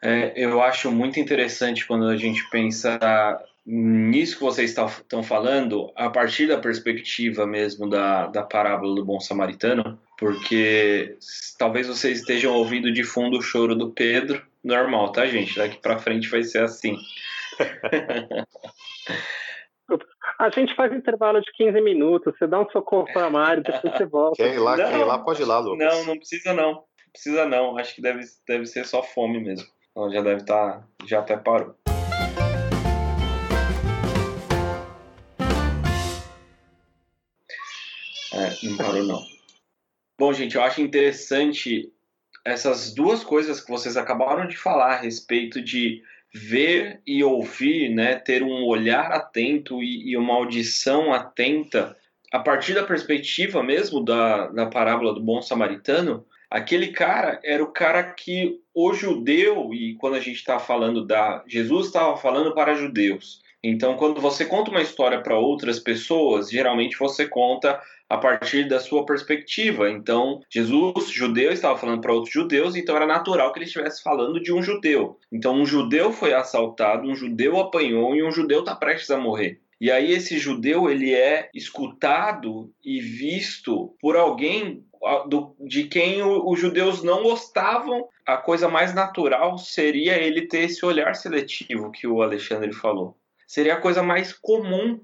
É, 0.00 0.32
eu 0.36 0.62
acho 0.62 0.90
muito 0.92 1.18
interessante 1.18 1.84
quando 1.84 2.06
a 2.06 2.16
gente 2.16 2.48
pensa 2.48 2.98
nisso 3.66 4.36
que 4.36 4.42
vocês 4.42 4.70
estão 4.70 5.22
falando, 5.22 5.92
a 5.96 6.10
partir 6.10 6.46
da 6.46 6.58
perspectiva 6.58 7.44
mesmo 7.46 7.88
da, 7.88 8.28
da 8.28 8.42
parábola 8.42 8.94
do 8.94 9.04
bom 9.04 9.18
samaritano, 9.18 9.98
porque 10.16 11.16
talvez 11.58 11.88
vocês 11.88 12.20
estejam 12.20 12.54
ouvindo 12.54 12.92
de 12.92 13.02
fundo 13.02 13.38
o 13.38 13.42
choro 13.42 13.74
do 13.74 13.90
Pedro, 13.90 14.40
normal, 14.62 15.10
tá, 15.10 15.26
gente? 15.26 15.56
Daqui 15.56 15.78
para 15.80 15.98
frente 15.98 16.28
vai 16.28 16.44
ser 16.44 16.62
assim. 16.62 16.96
A 20.42 20.50
gente 20.50 20.74
faz 20.74 20.92
intervalo 20.92 21.40
de 21.40 21.52
15 21.52 21.80
minutos, 21.80 22.36
você 22.36 22.48
dá 22.48 22.60
um 22.60 22.68
socorro 22.70 23.06
para 23.12 23.26
a 23.26 23.30
Mari, 23.30 23.62
depois 23.62 23.96
você 23.96 24.04
volta. 24.04 24.42
Quer 24.42 24.54
ir 24.54 24.58
lá, 24.58 24.76
não, 24.76 24.90
quer 24.90 24.98
ir 24.98 25.04
lá, 25.04 25.18
pode 25.20 25.40
ir 25.40 25.44
lá, 25.44 25.60
Lucas. 25.60 25.78
Não, 25.78 26.04
não 26.04 26.18
precisa 26.18 26.52
não. 26.52 26.72
Não 26.72 26.84
precisa 27.12 27.46
não. 27.46 27.78
Acho 27.78 27.94
que 27.94 28.02
deve, 28.02 28.24
deve 28.48 28.66
ser 28.66 28.84
só 28.84 29.04
fome 29.04 29.38
mesmo. 29.38 29.68
Ela 29.94 30.10
já 30.10 30.20
deve 30.20 30.40
estar, 30.40 30.80
tá, 30.80 30.88
já 31.06 31.20
até 31.20 31.36
parou. 31.36 31.76
É, 38.34 38.66
não 38.66 38.76
parou 38.76 39.04
não. 39.04 39.22
Bom, 40.18 40.32
gente, 40.32 40.56
eu 40.56 40.62
acho 40.64 40.80
interessante 40.80 41.92
essas 42.44 42.92
duas 42.92 43.22
coisas 43.22 43.60
que 43.60 43.70
vocês 43.70 43.96
acabaram 43.96 44.48
de 44.48 44.56
falar 44.56 44.94
a 44.94 45.00
respeito 45.00 45.62
de 45.62 46.02
ver 46.32 47.00
e 47.06 47.22
ouvir, 47.22 47.90
né, 47.90 48.16
ter 48.16 48.42
um 48.42 48.64
olhar 48.64 49.12
atento 49.12 49.82
e, 49.82 50.10
e, 50.10 50.16
uma 50.16 50.34
audição 50.34 51.12
atenta, 51.12 51.96
a 52.32 52.38
partir 52.38 52.74
da 52.74 52.84
perspectiva 52.84 53.62
mesmo 53.62 54.02
da, 54.02 54.48
da 54.48 54.66
parábola 54.66 55.12
do 55.12 55.20
bom 55.20 55.42
samaritano, 55.42 56.24
aquele 56.50 56.88
cara 56.88 57.38
era 57.44 57.62
o 57.62 57.72
cara 57.72 58.02
que 58.02 58.58
o 58.74 58.94
judeu, 58.94 59.74
e 59.74 59.94
quando 59.96 60.14
a 60.14 60.20
gente 60.20 60.36
está 60.36 60.58
falando 60.58 61.06
da. 61.06 61.44
Jesus 61.46 61.86
estava 61.86 62.16
falando 62.16 62.54
para 62.54 62.74
judeus. 62.74 63.42
Então, 63.62 63.96
quando 63.96 64.20
você 64.20 64.44
conta 64.44 64.70
uma 64.70 64.82
história 64.82 65.22
para 65.22 65.38
outras 65.38 65.78
pessoas, 65.78 66.50
geralmente 66.50 66.98
você 66.98 67.28
conta 67.28 67.80
a 68.12 68.18
partir 68.18 68.68
da 68.68 68.78
sua 68.78 69.06
perspectiva. 69.06 69.90
Então, 69.90 70.42
Jesus, 70.50 71.08
judeu, 71.08 71.50
estava 71.50 71.78
falando 71.78 72.02
para 72.02 72.12
outros 72.12 72.30
judeus, 72.30 72.76
então 72.76 72.94
era 72.94 73.06
natural 73.06 73.50
que 73.50 73.58
ele 73.58 73.64
estivesse 73.64 74.02
falando 74.02 74.38
de 74.38 74.52
um 74.52 74.62
judeu. 74.62 75.18
Então, 75.32 75.54
um 75.54 75.64
judeu 75.64 76.12
foi 76.12 76.34
assaltado, 76.34 77.08
um 77.08 77.16
judeu 77.16 77.58
apanhou 77.58 78.14
e 78.14 78.22
um 78.22 78.30
judeu 78.30 78.60
está 78.60 78.76
prestes 78.76 79.10
a 79.10 79.16
morrer. 79.16 79.62
E 79.80 79.90
aí 79.90 80.12
esse 80.12 80.36
judeu 80.36 80.90
ele 80.90 81.14
é 81.14 81.48
escutado 81.54 82.70
e 82.84 83.00
visto 83.00 83.96
por 83.98 84.14
alguém 84.14 84.84
de 85.60 85.84
quem 85.84 86.22
os 86.22 86.60
judeus 86.60 87.02
não 87.02 87.22
gostavam. 87.22 88.06
A 88.26 88.36
coisa 88.36 88.68
mais 88.68 88.94
natural 88.94 89.56
seria 89.56 90.18
ele 90.18 90.46
ter 90.46 90.64
esse 90.64 90.84
olhar 90.84 91.14
seletivo 91.14 91.90
que 91.90 92.06
o 92.06 92.20
Alexandre 92.20 92.74
falou. 92.74 93.16
Seria 93.46 93.72
a 93.72 93.80
coisa 93.80 94.02
mais 94.02 94.34
comum 94.34 95.00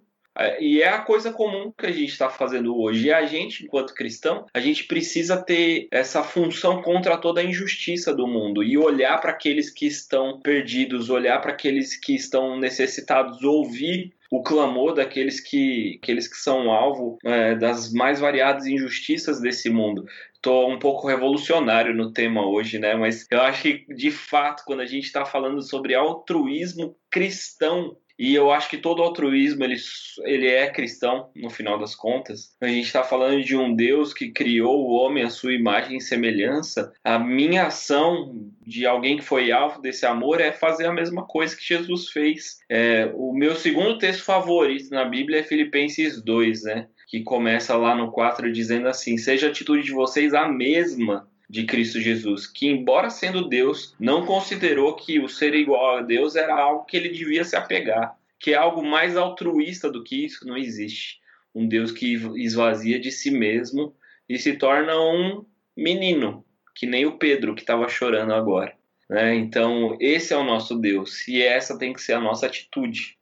e 0.61 0.83
é 0.83 0.89
a 0.89 1.01
coisa 1.01 1.33
comum 1.33 1.73
que 1.77 1.87
a 1.87 1.93
gente 1.93 2.11
está 2.11 2.31
fazendo 2.31 2.79
hoje. 2.79 3.07
E 3.07 3.13
a 3.13 3.25
gente, 3.27 3.65
enquanto 3.65 3.95
cristão, 3.95 4.47
a 4.55 4.61
gente 4.61 4.85
precisa 4.85 5.37
ter 5.37 5.89
essa 5.91 6.23
função 6.23 6.83
contra 6.83 7.17
toda 7.17 7.41
a 7.41 7.45
injustiça 7.45 8.15
do 8.15 8.27
mundo 8.27 8.63
e 8.63 8.79
olhar 8.79 9.21
para 9.21 9.33
aqueles 9.33 9.71
que 9.71 9.87
estão 9.87 10.41
perdidos, 10.41 11.11
olhar 11.11 11.41
para 11.41 11.53
aqueles 11.53 11.97
que 11.97 12.15
estão 12.15 12.59
necessitados, 12.59 13.43
ouvir 13.43 14.13
o 14.31 14.43
clamor 14.43 14.95
daqueles 14.95 15.41
que, 15.41 15.99
aqueles 16.03 16.29
que 16.29 16.37
são 16.37 16.71
alvo 16.71 17.19
é, 17.25 17.55
das 17.55 17.93
mais 17.93 18.21
variadas 18.21 18.67
injustiças 18.67 19.41
desse 19.41 19.71
mundo. 19.71 20.05
Estou 20.35 20.71
um 20.71 20.79
pouco 20.79 21.09
revolucionário 21.09 21.95
no 21.95 22.13
tema 22.13 22.47
hoje, 22.47 22.79
né? 22.79 22.95
Mas 22.95 23.27
eu 23.31 23.41
acho 23.41 23.63
que, 23.63 23.95
de 23.95 24.11
fato, 24.11 24.63
quando 24.65 24.81
a 24.81 24.87
gente 24.87 25.05
está 25.05 25.25
falando 25.25 25.61
sobre 25.63 25.95
altruísmo 25.95 26.95
cristão, 27.11 27.97
e 28.19 28.35
eu 28.35 28.51
acho 28.51 28.69
que 28.69 28.77
todo 28.77 29.03
altruísmo 29.03 29.63
ele, 29.63 29.77
ele 30.25 30.49
é 30.49 30.69
cristão, 30.69 31.31
no 31.37 31.49
final 31.49 31.79
das 31.79 31.95
contas. 31.95 32.57
A 32.61 32.67
gente 32.67 32.87
está 32.87 33.05
falando 33.05 33.45
de 33.45 33.57
um 33.57 33.75
Deus 33.75 34.13
que 34.13 34.33
criou 34.33 34.85
o 34.85 34.93
homem 34.93 35.23
à 35.23 35.31
sua 35.31 35.53
imagem 35.53 35.99
e 35.99 36.01
semelhança. 36.01 36.93
A 37.05 37.19
minha 37.19 37.67
ação 37.67 38.35
de 38.67 38.85
alguém 38.85 39.19
que 39.19 39.25
foi 39.25 39.53
alvo 39.53 39.81
desse 39.81 40.05
amor 40.05 40.41
é 40.41 40.51
fazer 40.51 40.87
a 40.87 40.93
mesma 40.93 41.25
coisa 41.27 41.57
que 41.57 41.65
Jesus 41.65 42.09
fez. 42.09 42.59
É, 42.69 43.11
o 43.15 43.33
meu 43.33 43.55
segundo 43.55 43.99
texto 43.99 44.25
favorito 44.25 44.91
na 44.91 45.05
Bíblia 45.05 45.39
é 45.41 45.45
Filipenses 45.45 46.21
2, 46.21 46.65
né? 46.65 46.89
Que 47.09 47.23
começa 47.23 47.77
lá 47.77 47.95
no 47.95 48.11
4 48.11 48.53
dizendo 48.53 48.89
assim: 48.89 49.17
Seja 49.17 49.47
a 49.47 49.51
atitude 49.51 49.85
de 49.85 49.93
vocês 49.93 50.35
a 50.35 50.49
mesma 50.49 51.29
de 51.49 51.65
Cristo 51.65 52.01
Jesus, 52.01 52.47
que, 52.47 52.67
embora 52.67 53.09
sendo 53.09 53.49
Deus, 53.49 53.95
não 53.99 54.27
considerou 54.27 54.95
que 54.95 55.19
o 55.19 55.29
ser 55.29 55.55
igual 55.55 55.99
a 55.99 56.03
Deus 56.03 56.37
era 56.37 56.55
algo 56.55 56.85
que 56.85 56.97
ele 56.97 57.09
devia 57.09 57.45
se 57.45 57.57
apegar, 57.57 58.17
que 58.39 58.53
é 58.53 58.57
algo 58.57 58.85
mais 58.85 59.17
altruísta 59.17 59.91
do 59.91 60.05
que 60.05 60.25
isso 60.25 60.47
não 60.47 60.57
existe. 60.57 61.21
Um 61.55 61.67
Deus 61.67 61.91
que 61.91 62.15
esvazia 62.37 63.01
de 63.01 63.11
si 63.11 63.31
mesmo 63.31 63.95
e 64.29 64.39
se 64.39 64.57
torna 64.57 64.95
um 65.01 65.45
menino, 65.77 66.45
que 66.75 66.87
nem 66.87 67.07
o 67.07 67.19
Pedro 67.19 67.55
que 67.55 67.63
estava 67.63 67.89
chorando 67.89 68.35
agora. 68.35 68.77
Né? 69.09 69.35
Então, 69.35 69.97
esse 70.01 70.35
é 70.35 70.37
o 70.37 70.45
nosso 70.45 70.79
Deus 70.79 71.27
e 71.27 71.43
essa 71.43 71.79
tem 71.79 71.93
que 71.93 72.03
ser 72.03 72.13
a 72.13 72.21
nossa 72.21 72.47
atitude. 72.47 73.18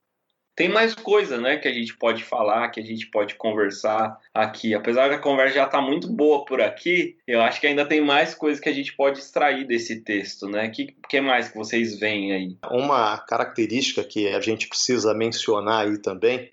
Tem 0.57 0.71
mais 0.71 0.95
coisa, 0.95 1.39
né, 1.39 1.59
que 1.59 1.69
a 1.69 1.73
gente 1.73 1.95
pode 1.99 2.25
falar, 2.25 2.71
que 2.71 2.81
a 2.81 2.83
gente 2.83 3.07
pode 3.09 3.35
conversar 3.35 4.19
aqui. 4.33 4.75
Apesar 4.75 5.11
da 5.11 5.19
conversa 5.19 5.57
já 5.57 5.67
estar 5.67 5.79
tá 5.79 5.85
muito 5.85 6.09
boa 6.09 6.47
por 6.47 6.63
aqui, 6.63 7.19
eu 7.27 7.43
acho 7.43 7.61
que 7.61 7.67
ainda 7.67 7.85
tem 7.85 8.01
mais 8.01 8.35
coisas 8.35 8.59
que 8.59 8.71
a 8.71 8.73
gente 8.73 8.97
pode 8.97 9.19
extrair 9.19 9.67
desse 9.67 10.01
texto, 10.01 10.49
né? 10.49 10.67
O 10.67 10.71
que, 10.73 10.97
que 11.11 11.21
mais 11.21 11.49
que 11.49 11.59
vocês 11.59 12.01
veem 12.01 12.33
aí? 12.33 12.57
Uma 12.71 13.19
característica 13.19 14.03
que 14.03 14.29
a 14.29 14.41
gente 14.41 14.67
precisa 14.67 15.13
mencionar 15.13 15.87
aí 15.87 15.99
também, 15.99 16.51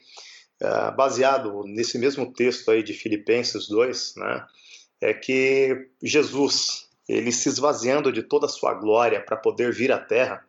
é, 0.62 0.91
baseado 0.91 1.63
nesse 1.65 1.98
mesmo 1.98 2.29
texto 2.33 2.72
aí 2.72 2.83
de 2.83 2.91
Filipenses 2.93 3.69
2, 3.69 4.15
né, 4.17 4.45
é 5.00 5.13
que 5.13 5.88
Jesus, 6.01 6.89
ele 7.07 7.31
se 7.31 7.48
esvaziando 7.48 8.12
de 8.12 8.22
toda 8.22 8.48
a 8.48 8.50
sua 8.50 8.74
glória 8.74 9.22
para 9.22 9.38
poder 9.38 9.74
vir 9.74 9.93
à 9.93 9.98
terra, 9.98 10.43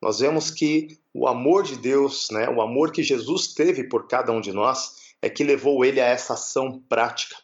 nós 0.00 0.20
vemos 0.20 0.50
que 0.50 0.98
o 1.12 1.26
amor 1.26 1.64
de 1.64 1.76
Deus, 1.76 2.28
né, 2.30 2.48
o 2.48 2.60
amor 2.62 2.92
que 2.92 3.02
Jesus 3.02 3.54
teve 3.54 3.84
por 3.84 4.06
cada 4.06 4.32
um 4.32 4.40
de 4.40 4.52
nós, 4.52 5.14
é 5.20 5.28
que 5.28 5.42
levou 5.42 5.84
ele 5.84 6.00
a 6.00 6.06
essa 6.06 6.34
ação 6.34 6.80
prática. 6.88 7.36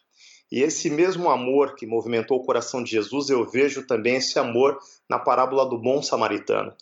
E 0.50 0.62
esse 0.62 0.88
mesmo 0.88 1.30
amor 1.30 1.75
que 1.75 1.87
movimentou 1.87 2.38
o 2.38 2.44
coração 2.44 2.82
de 2.82 2.90
Jesus, 2.90 3.28
eu 3.28 3.44
vejo 3.44 3.87
também 3.87 4.16
esse 4.16 4.38
amor 4.38 4.78
na 5.11 5.18
parábola 5.18 5.68
do 5.68 5.76
bom 5.78 6.00
samaritano. 6.00 6.73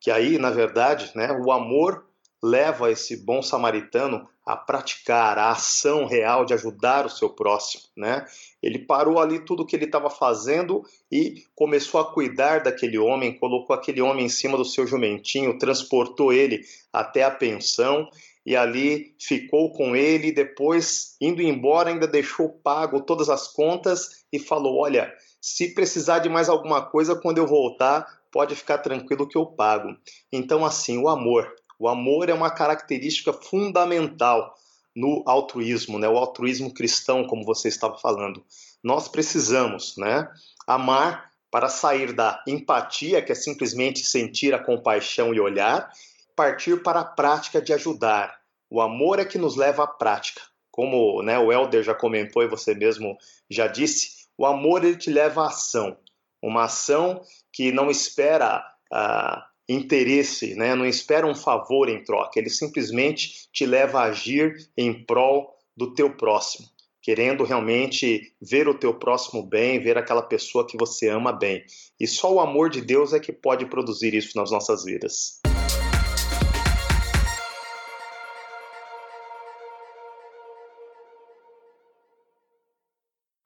Que 0.00 0.10
aí, 0.10 0.36
na 0.36 0.50
verdade, 0.50 1.12
né, 1.14 1.30
o 1.32 1.52
amor 1.52 2.06
leva 2.42 2.90
esse 2.90 3.24
bom 3.24 3.40
samaritano 3.40 4.28
a 4.46 4.56
praticar 4.56 5.38
a 5.38 5.50
ação 5.50 6.04
real 6.04 6.44
de 6.44 6.52
ajudar 6.52 7.06
o 7.06 7.10
seu 7.10 7.30
próximo, 7.30 7.84
né? 7.96 8.26
Ele 8.62 8.78
parou 8.78 9.18
ali 9.18 9.44
tudo 9.44 9.62
o 9.62 9.66
que 9.66 9.74
ele 9.74 9.86
estava 9.86 10.10
fazendo 10.10 10.82
e 11.10 11.44
começou 11.54 12.00
a 12.00 12.12
cuidar 12.12 12.62
daquele 12.62 12.98
homem, 12.98 13.38
colocou 13.38 13.74
aquele 13.74 14.02
homem 14.02 14.26
em 14.26 14.28
cima 14.28 14.56
do 14.56 14.64
seu 14.64 14.86
jumentinho, 14.86 15.58
transportou 15.58 16.32
ele 16.32 16.62
até 16.92 17.22
a 17.22 17.30
pensão 17.30 18.08
e 18.44 18.54
ali 18.54 19.14
ficou 19.18 19.72
com 19.72 19.96
ele. 19.96 20.30
Depois, 20.30 21.16
indo 21.20 21.40
embora, 21.40 21.90
ainda 21.90 22.06
deixou 22.06 22.48
pago 22.48 23.00
todas 23.00 23.30
as 23.30 23.48
contas 23.48 24.24
e 24.32 24.38
falou: 24.38 24.82
Olha, 24.82 25.12
se 25.40 25.74
precisar 25.74 26.18
de 26.18 26.28
mais 26.28 26.48
alguma 26.48 26.82
coisa, 26.82 27.16
quando 27.16 27.38
eu 27.38 27.46
voltar, 27.46 28.06
pode 28.30 28.54
ficar 28.54 28.78
tranquilo 28.78 29.28
que 29.28 29.38
eu 29.38 29.46
pago. 29.46 29.96
Então, 30.32 30.64
assim, 30.64 30.98
o 30.98 31.08
amor. 31.08 31.54
O 31.78 31.88
amor 31.88 32.28
é 32.28 32.34
uma 32.34 32.50
característica 32.50 33.32
fundamental 33.32 34.54
no 34.94 35.22
altruísmo, 35.26 35.98
né? 35.98 36.08
O 36.08 36.16
altruísmo 36.16 36.72
cristão, 36.72 37.26
como 37.26 37.44
você 37.44 37.68
estava 37.68 37.98
falando. 37.98 38.44
Nós 38.82 39.08
precisamos, 39.08 39.96
né, 39.96 40.28
amar 40.66 41.30
para 41.50 41.68
sair 41.68 42.12
da 42.12 42.42
empatia, 42.46 43.22
que 43.22 43.32
é 43.32 43.34
simplesmente 43.34 44.04
sentir 44.04 44.54
a 44.54 44.58
compaixão 44.58 45.32
e 45.32 45.40
olhar, 45.40 45.90
partir 46.36 46.82
para 46.82 47.00
a 47.00 47.04
prática 47.04 47.62
de 47.62 47.72
ajudar. 47.72 48.40
O 48.68 48.80
amor 48.80 49.18
é 49.18 49.24
que 49.24 49.38
nos 49.38 49.56
leva 49.56 49.84
à 49.84 49.86
prática. 49.86 50.42
Como 50.70 51.22
né, 51.22 51.38
o 51.38 51.52
Elder 51.52 51.82
já 51.82 51.94
comentou 51.94 52.42
e 52.42 52.48
você 52.48 52.74
mesmo 52.74 53.16
já 53.48 53.68
disse, 53.68 54.26
o 54.36 54.44
amor 54.44 54.84
ele 54.84 54.96
te 54.96 55.10
leva 55.10 55.42
à 55.42 55.46
ação. 55.46 55.96
Uma 56.42 56.64
ação 56.64 57.22
que 57.52 57.70
não 57.70 57.90
espera 57.90 58.64
ah, 58.92 59.46
interesse, 59.68 60.54
né? 60.54 60.74
não 60.74 60.86
espera 60.86 61.26
um 61.26 61.34
favor 61.34 61.88
em 61.88 62.02
troca, 62.02 62.38
ele 62.38 62.50
simplesmente 62.50 63.48
te 63.52 63.64
leva 63.64 64.00
a 64.00 64.04
agir 64.04 64.68
em 64.76 64.92
prol 64.92 65.54
do 65.76 65.94
teu 65.94 66.10
próximo, 66.10 66.68
querendo 67.02 67.44
realmente 67.44 68.32
ver 68.40 68.68
o 68.68 68.74
teu 68.74 68.94
próximo 68.94 69.42
bem, 69.42 69.80
ver 69.80 69.96
aquela 69.96 70.22
pessoa 70.22 70.66
que 70.66 70.76
você 70.76 71.08
ama 71.08 71.32
bem. 71.32 71.64
E 71.98 72.06
só 72.06 72.32
o 72.32 72.40
amor 72.40 72.70
de 72.70 72.80
Deus 72.80 73.12
é 73.12 73.20
que 73.20 73.32
pode 73.32 73.66
produzir 73.66 74.14
isso 74.14 74.36
nas 74.36 74.50
nossas 74.50 74.84
vidas. 74.84 75.40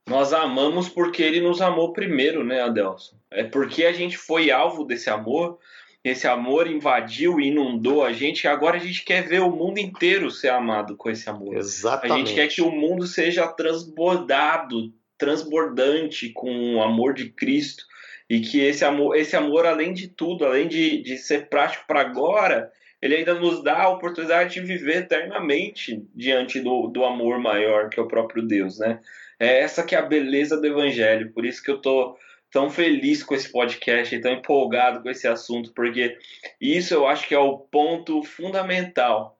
Nós 0.08 0.32
amamos 0.32 0.88
porque 0.88 1.22
ele 1.22 1.40
nos 1.40 1.60
amou 1.60 1.92
primeiro, 1.92 2.42
né, 2.42 2.62
Adelson? 2.62 3.14
É 3.30 3.44
porque 3.44 3.84
a 3.84 3.92
gente 3.92 4.16
foi 4.16 4.50
alvo 4.50 4.84
desse 4.84 5.10
amor 5.10 5.58
esse 6.04 6.26
amor 6.26 6.66
invadiu 6.66 7.40
e 7.40 7.48
inundou 7.48 8.04
a 8.04 8.12
gente, 8.12 8.44
e 8.44 8.48
agora 8.48 8.76
a 8.76 8.80
gente 8.80 9.04
quer 9.04 9.26
ver 9.26 9.40
o 9.40 9.50
mundo 9.50 9.78
inteiro 9.78 10.30
ser 10.30 10.50
amado 10.50 10.96
com 10.96 11.10
esse 11.10 11.28
amor. 11.28 11.56
Exatamente. 11.56 12.12
A 12.12 12.18
gente 12.18 12.34
quer 12.34 12.48
que 12.48 12.62
o 12.62 12.70
mundo 12.70 13.06
seja 13.06 13.46
transbordado, 13.48 14.92
transbordante 15.16 16.30
com 16.30 16.76
o 16.76 16.82
amor 16.82 17.14
de 17.14 17.28
Cristo 17.30 17.84
e 18.30 18.40
que 18.40 18.60
esse 18.60 18.84
amor, 18.84 19.16
esse 19.16 19.34
amor 19.36 19.66
além 19.66 19.92
de 19.92 20.08
tudo, 20.08 20.44
além 20.44 20.68
de, 20.68 21.02
de 21.02 21.18
ser 21.18 21.48
prático 21.48 21.84
para 21.86 22.00
agora, 22.00 22.70
ele 23.00 23.16
ainda 23.16 23.34
nos 23.34 23.62
dá 23.62 23.82
a 23.82 23.90
oportunidade 23.90 24.54
de 24.54 24.60
viver 24.60 24.98
eternamente 24.98 26.04
diante 26.14 26.60
do, 26.60 26.88
do 26.88 27.04
amor 27.04 27.40
maior 27.40 27.88
que 27.88 27.98
é 27.98 28.02
o 28.02 28.08
próprio 28.08 28.46
Deus, 28.46 28.78
né? 28.78 29.00
É 29.40 29.60
essa 29.60 29.84
que 29.84 29.94
é 29.94 29.98
a 29.98 30.02
beleza 30.02 30.60
do 30.60 30.66
evangelho, 30.66 31.32
por 31.32 31.46
isso 31.46 31.62
que 31.62 31.70
eu 31.70 31.80
tô 31.80 32.16
tão 32.50 32.70
feliz 32.70 33.22
com 33.22 33.34
esse 33.34 33.50
podcast 33.50 34.18
tão 34.20 34.32
empolgado 34.32 35.02
com 35.02 35.10
esse 35.10 35.26
assunto, 35.26 35.72
porque 35.74 36.18
isso 36.60 36.94
eu 36.94 37.06
acho 37.06 37.26
que 37.28 37.34
é 37.34 37.38
o 37.38 37.58
ponto 37.58 38.22
fundamental 38.22 39.38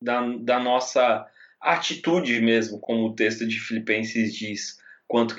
da, 0.00 0.20
da 0.38 0.58
nossa 0.58 1.26
atitude 1.60 2.40
mesmo, 2.40 2.78
como 2.78 3.06
o 3.06 3.14
texto 3.14 3.46
de 3.46 3.58
Filipenses 3.58 4.34
diz, 4.34 4.78
quanto, 5.06 5.34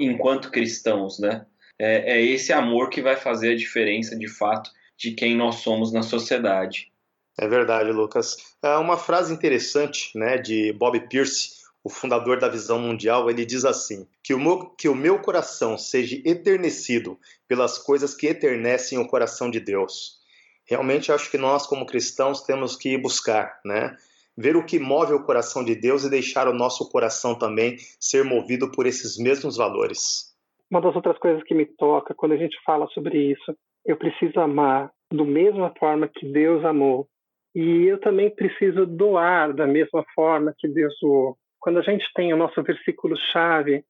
enquanto 0.00 0.50
cristãos, 0.50 1.18
né? 1.18 1.46
É, 1.78 2.18
é 2.18 2.22
esse 2.22 2.52
amor 2.52 2.90
que 2.90 3.00
vai 3.00 3.16
fazer 3.16 3.52
a 3.52 3.56
diferença 3.56 4.16
de 4.16 4.28
fato 4.28 4.70
de 4.96 5.12
quem 5.12 5.36
nós 5.36 5.56
somos 5.56 5.92
na 5.92 6.02
sociedade. 6.02 6.92
É 7.38 7.48
verdade, 7.48 7.90
Lucas. 7.90 8.36
É 8.62 8.76
uma 8.76 8.96
frase 8.96 9.32
interessante, 9.32 10.16
né, 10.16 10.36
de 10.36 10.72
Bob 10.74 11.00
Pierce, 11.08 11.61
o 11.84 11.90
fundador 11.90 12.38
da 12.38 12.48
Visão 12.48 12.78
Mundial, 12.78 13.28
ele 13.28 13.44
diz 13.44 13.64
assim: 13.64 14.06
que 14.22 14.34
o, 14.34 14.38
meu, 14.38 14.70
que 14.70 14.88
o 14.88 14.94
meu 14.94 15.20
coração 15.20 15.76
seja 15.76 16.16
eternecido 16.24 17.18
pelas 17.48 17.78
coisas 17.78 18.14
que 18.14 18.26
eternecem 18.28 18.98
o 18.98 19.08
coração 19.08 19.50
de 19.50 19.60
Deus. 19.60 20.20
Realmente 20.64 21.10
acho 21.10 21.30
que 21.30 21.38
nós, 21.38 21.66
como 21.66 21.86
cristãos, 21.86 22.42
temos 22.42 22.76
que 22.76 22.96
buscar, 22.96 23.60
né? 23.64 23.96
Ver 24.36 24.56
o 24.56 24.64
que 24.64 24.78
move 24.78 25.12
o 25.12 25.24
coração 25.24 25.64
de 25.64 25.74
Deus 25.74 26.04
e 26.04 26.10
deixar 26.10 26.48
o 26.48 26.54
nosso 26.54 26.88
coração 26.88 27.34
também 27.34 27.76
ser 28.00 28.24
movido 28.24 28.70
por 28.70 28.86
esses 28.86 29.18
mesmos 29.18 29.56
valores. 29.56 30.32
Uma 30.70 30.80
das 30.80 30.96
outras 30.96 31.18
coisas 31.18 31.42
que 31.42 31.54
me 31.54 31.66
toca 31.66 32.14
quando 32.14 32.32
a 32.32 32.36
gente 32.38 32.56
fala 32.64 32.86
sobre 32.94 33.32
isso, 33.32 33.54
eu 33.84 33.96
preciso 33.96 34.40
amar 34.40 34.90
da 35.12 35.24
mesma 35.24 35.74
forma 35.78 36.08
que 36.08 36.26
Deus 36.26 36.64
amou. 36.64 37.06
E 37.54 37.84
eu 37.84 38.00
também 38.00 38.30
preciso 38.30 38.86
doar 38.86 39.52
da 39.52 39.66
mesma 39.66 40.02
forma 40.14 40.54
que 40.58 40.66
Deus 40.66 40.94
doou. 41.02 41.36
Quando 41.62 41.78
a 41.78 41.82
gente 41.82 42.04
tem 42.12 42.34
o 42.34 42.36
nosso 42.36 42.60
versículo-chave, 42.60 43.84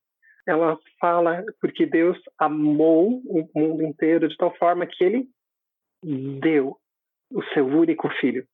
ela 0.47 0.79
fala 1.01 1.43
porque 1.59 1.87
Deus 1.87 2.19
amou 2.39 3.23
o 3.25 3.49
mundo 3.55 3.83
inteiro 3.83 4.29
de 4.29 4.37
tal 4.37 4.55
forma 4.57 4.87
que 4.87 5.03
ele 5.03 5.27
deu 6.05 6.77
o 7.33 7.43
seu 7.55 7.67
único 7.67 8.11
filho. 8.21 8.45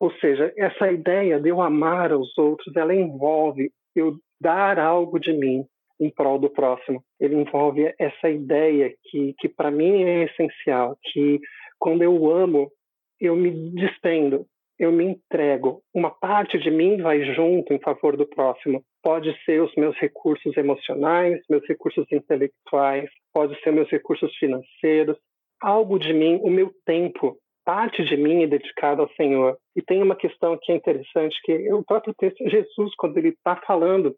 Ou 0.00 0.10
seja, 0.14 0.50
essa 0.56 0.90
ideia 0.90 1.38
de 1.38 1.50
eu 1.50 1.60
amar 1.60 2.12
aos 2.12 2.36
outros, 2.38 2.74
ela 2.74 2.94
envolve 2.94 3.70
eu 3.94 4.16
dar 4.40 4.78
algo 4.78 5.20
de 5.20 5.34
mim 5.34 5.66
em 6.00 6.10
prol 6.10 6.38
do 6.38 6.48
próximo. 6.48 7.04
Ele 7.20 7.36
envolve 7.36 7.94
essa 7.98 8.30
ideia 8.30 8.90
que, 9.04 9.34
que 9.38 9.50
para 9.50 9.70
mim 9.70 10.02
é 10.02 10.24
essencial, 10.24 10.96
que 11.12 11.38
quando 11.78 12.02
eu 12.02 12.32
amo, 12.32 12.72
eu 13.20 13.36
me 13.36 13.50
despendo, 13.72 14.46
eu 14.78 14.90
me 14.90 15.04
entrego. 15.04 15.82
Uma 15.94 16.10
parte 16.10 16.58
de 16.58 16.70
mim 16.70 17.00
vai 17.00 17.22
junto 17.34 17.72
em 17.72 17.78
favor 17.78 18.16
do 18.16 18.26
próximo. 18.26 18.82
Pode 19.02 19.36
ser 19.44 19.62
os 19.62 19.74
meus 19.76 19.96
recursos 19.96 20.56
emocionais, 20.56 21.40
meus 21.48 21.66
recursos 21.66 22.06
intelectuais, 22.10 23.08
pode 23.32 23.58
ser 23.62 23.72
meus 23.72 23.88
recursos 23.90 24.34
financeiros. 24.36 25.16
Algo 25.60 25.98
de 25.98 26.12
mim, 26.12 26.40
o 26.42 26.50
meu 26.50 26.72
tempo, 26.84 27.36
parte 27.64 28.04
de 28.04 28.16
mim 28.16 28.42
é 28.42 28.46
dedicado 28.46 29.02
ao 29.02 29.12
Senhor. 29.14 29.56
E 29.76 29.82
tem 29.82 30.02
uma 30.02 30.16
questão 30.16 30.58
que 30.60 30.72
é 30.72 30.76
interessante, 30.76 31.36
que 31.44 31.72
o 31.72 31.84
próprio 31.84 32.14
texto, 32.18 32.48
Jesus, 32.48 32.94
quando 32.96 33.16
ele 33.18 33.28
está 33.28 33.56
falando 33.66 34.14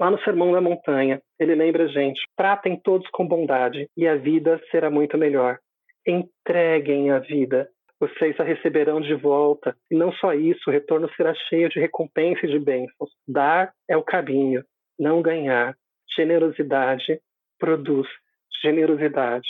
lá 0.00 0.10
no 0.10 0.20
Sermão 0.22 0.52
da 0.52 0.60
Montanha, 0.60 1.20
ele 1.38 1.54
lembra 1.54 1.84
a 1.84 1.88
gente: 1.88 2.20
tratem 2.36 2.80
todos 2.82 3.08
com 3.10 3.26
bondade 3.26 3.88
e 3.96 4.06
a 4.06 4.16
vida 4.16 4.60
será 4.70 4.90
muito 4.90 5.18
melhor. 5.18 5.58
Entreguem 6.06 7.10
a 7.10 7.18
vida 7.18 7.68
vocês 8.00 8.38
a 8.38 8.44
receberão 8.44 9.00
de 9.00 9.14
volta. 9.14 9.76
E 9.90 9.96
não 9.96 10.12
só 10.12 10.32
isso, 10.32 10.68
o 10.68 10.72
retorno 10.72 11.10
será 11.16 11.34
cheio 11.48 11.68
de 11.68 11.80
recompensa 11.80 12.46
e 12.46 12.50
de 12.50 12.58
bênçãos. 12.58 13.10
Dar 13.26 13.72
é 13.88 13.96
o 13.96 14.02
caminho, 14.02 14.64
não 14.98 15.22
ganhar. 15.22 15.76
Generosidade 16.16 17.20
produz 17.58 18.06
generosidade. 18.62 19.48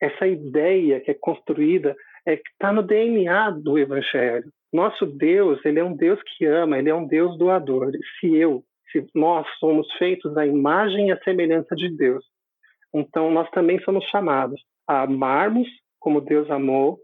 Essa 0.00 0.26
ideia 0.26 1.00
que 1.00 1.10
é 1.10 1.14
construída 1.14 1.96
é 2.24 2.36
que 2.36 2.48
está 2.50 2.72
no 2.72 2.82
DNA 2.82 3.50
do 3.50 3.78
Evangelho. 3.78 4.50
Nosso 4.72 5.06
Deus, 5.06 5.64
ele 5.64 5.80
é 5.80 5.84
um 5.84 5.96
Deus 5.96 6.20
que 6.22 6.44
ama, 6.44 6.78
ele 6.78 6.90
é 6.90 6.94
um 6.94 7.06
Deus 7.06 7.36
doador. 7.38 7.90
Se 8.20 8.34
eu, 8.34 8.62
se 8.92 9.06
nós 9.14 9.46
somos 9.58 9.90
feitos 9.94 10.36
à 10.36 10.46
imagem 10.46 11.08
e 11.08 11.12
à 11.12 11.18
semelhança 11.22 11.74
de 11.74 11.88
Deus, 11.96 12.24
então 12.94 13.30
nós 13.30 13.50
também 13.50 13.80
somos 13.80 14.04
chamados 14.06 14.60
a 14.86 15.02
amarmos 15.02 15.68
como 15.98 16.20
Deus 16.20 16.50
amou 16.50 16.98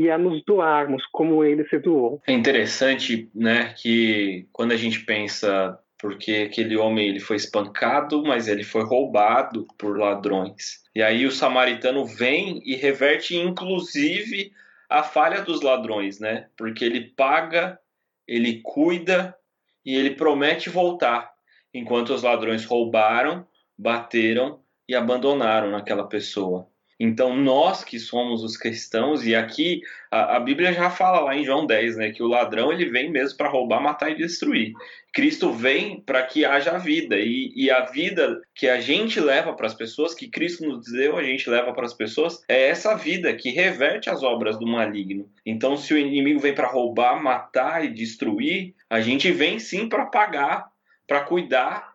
e 0.00 0.10
a 0.10 0.16
nos 0.16 0.42
doarmos 0.44 1.04
como 1.12 1.44
ele 1.44 1.68
se 1.68 1.78
doou. 1.78 2.22
É 2.26 2.32
interessante, 2.32 3.28
né, 3.34 3.74
que 3.76 4.46
quando 4.52 4.72
a 4.72 4.76
gente 4.76 5.04
pensa 5.04 5.78
porque 5.98 6.48
aquele 6.50 6.78
homem 6.78 7.08
ele 7.08 7.20
foi 7.20 7.36
espancado, 7.36 8.22
mas 8.22 8.48
ele 8.48 8.64
foi 8.64 8.82
roubado 8.82 9.66
por 9.78 9.98
ladrões. 9.98 10.82
E 10.94 11.02
aí 11.02 11.26
o 11.26 11.30
samaritano 11.30 12.06
vem 12.06 12.62
e 12.64 12.74
reverte 12.74 13.36
inclusive 13.36 14.50
a 14.88 15.02
falha 15.02 15.42
dos 15.42 15.60
ladrões, 15.60 16.18
né? 16.18 16.48
Porque 16.56 16.84
ele 16.84 17.10
paga, 17.10 17.78
ele 18.26 18.60
cuida 18.62 19.36
e 19.84 19.94
ele 19.94 20.12
promete 20.12 20.70
voltar, 20.70 21.30
enquanto 21.72 22.14
os 22.14 22.22
ladrões 22.22 22.64
roubaram, 22.64 23.46
bateram 23.76 24.60
e 24.88 24.94
abandonaram 24.94 25.70
naquela 25.70 26.08
pessoa. 26.08 26.66
Então, 27.02 27.34
nós 27.34 27.82
que 27.82 27.98
somos 27.98 28.44
os 28.44 28.58
cristãos, 28.58 29.26
e 29.26 29.34
aqui 29.34 29.80
a, 30.10 30.36
a, 30.36 30.40
Bíblia 30.40 30.70
já 30.74 30.90
fala 30.90 31.20
lá 31.20 31.34
em 31.34 31.42
João 31.42 31.64
10, 31.64 31.96
né, 31.96 32.10
que 32.10 32.22
o 32.22 32.26
ladrão 32.26 32.70
ele 32.70 32.90
vem 32.90 33.10
mesmo 33.10 33.38
para 33.38 33.48
roubar, 33.48 33.80
matar 33.80 34.10
e 34.10 34.16
destruir. 34.16 34.74
Cristo 35.10 35.50
vem 35.50 35.98
para 36.02 36.22
que 36.22 36.44
haja 36.44 36.76
vida, 36.76 37.16
e, 37.16 37.54
e, 37.56 37.70
a 37.70 37.86
vida 37.86 38.42
que 38.54 38.68
a 38.68 38.78
gente 38.82 39.18
leva 39.18 39.54
para 39.54 39.66
as 39.66 39.72
pessoas, 39.72 40.12
que 40.12 40.28
Cristo 40.28 40.62
nos 40.68 40.92
deu, 40.92 41.16
a 41.16 41.22
gente 41.22 41.48
leva 41.48 41.72
para 41.72 41.86
as 41.86 41.94
pessoas, 41.94 42.44
é 42.46 42.68
essa 42.68 42.94
vida 42.94 43.32
que 43.32 43.48
reverte 43.48 44.10
as 44.10 44.22
obras 44.22 44.58
do 44.58 44.66
maligno. 44.66 45.26
Então, 45.46 45.78
se 45.78 45.94
o 45.94 45.98
inimigo 45.98 46.38
vem 46.38 46.54
para 46.54 46.68
roubar, 46.68 47.22
matar 47.22 47.82
e 47.82 47.88
destruir, 47.88 48.74
a 48.90 49.00
gente 49.00 49.32
vem 49.32 49.58
sim 49.58 49.88
para 49.88 50.04
pagar, 50.04 50.70
para 51.08 51.22
cuidar, 51.22 51.94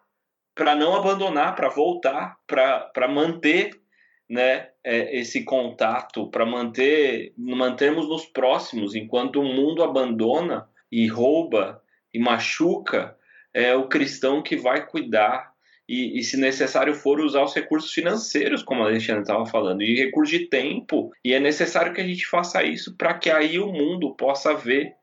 para 0.55 0.73
não 0.73 0.95
abandonar, 0.95 1.55
para 1.55 1.69
voltar, 1.69 2.37
para 2.47 3.07
manter 3.07 3.84
né, 4.29 4.69
é, 4.83 5.17
esse 5.17 5.43
contato 5.43 6.27
para 6.29 6.45
manter 6.45 7.33
mantermos 7.37 8.07
nos 8.07 8.25
próximos. 8.25 8.95
Enquanto 8.95 9.39
o 9.39 9.43
mundo 9.43 9.83
abandona 9.83 10.67
e 10.91 11.07
rouba 11.07 11.81
e 12.13 12.19
machuca 12.19 13.15
é 13.53 13.75
o 13.75 13.87
cristão 13.87 14.41
que 14.41 14.55
vai 14.55 14.85
cuidar. 14.85 15.53
E, 15.87 16.19
e 16.19 16.23
se 16.23 16.35
necessário 16.35 16.95
for 16.95 17.19
usar 17.19 17.43
os 17.43 17.53
recursos 17.53 17.93
financeiros 17.93 18.63
como 18.63 18.81
a 18.81 18.87
Alexandre 18.87 19.21
estava 19.21 19.45
falando 19.45 19.83
e 19.83 19.95
recursos 19.95 20.39
de 20.39 20.47
tempo. 20.47 21.11
E 21.23 21.31
é 21.31 21.39
necessário 21.39 21.93
que 21.93 22.01
a 22.01 22.07
gente 22.07 22.25
faça 22.25 22.63
isso 22.63 22.95
para 22.97 23.13
que 23.13 23.29
aí 23.29 23.59
o 23.59 23.71
mundo 23.71 24.15
possa 24.15 24.55
ver 24.55 24.95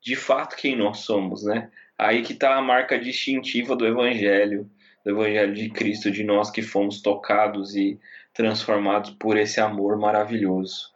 de 0.00 0.16
fato 0.16 0.56
quem 0.56 0.76
nós 0.76 0.98
somos 0.98 1.44
né? 1.44 1.70
Aí 1.98 2.22
que 2.22 2.32
está 2.32 2.56
a 2.56 2.62
marca 2.62 2.98
distintiva 2.98 3.76
do 3.76 3.86
evangelho 3.86 4.68
do 5.04 5.10
evangelho 5.10 5.54
de 5.54 5.68
Cristo 5.68 6.10
de 6.10 6.24
nós 6.24 6.50
que 6.50 6.62
fomos 6.62 7.02
tocados 7.02 7.76
e 7.76 7.98
transformados 8.34 9.10
por 9.12 9.36
esse 9.38 9.60
amor 9.60 9.96
maravilhoso. 9.96 10.92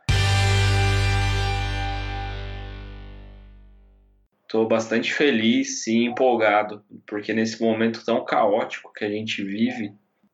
Estou 4.42 4.66
bastante 4.66 5.12
feliz 5.12 5.86
e 5.86 6.04
empolgado, 6.04 6.82
porque 7.06 7.32
nesse 7.32 7.62
momento 7.62 8.04
tão 8.04 8.24
caótico 8.24 8.92
que 8.92 9.04
a 9.04 9.10
gente 9.10 9.42
vive, 9.44 9.92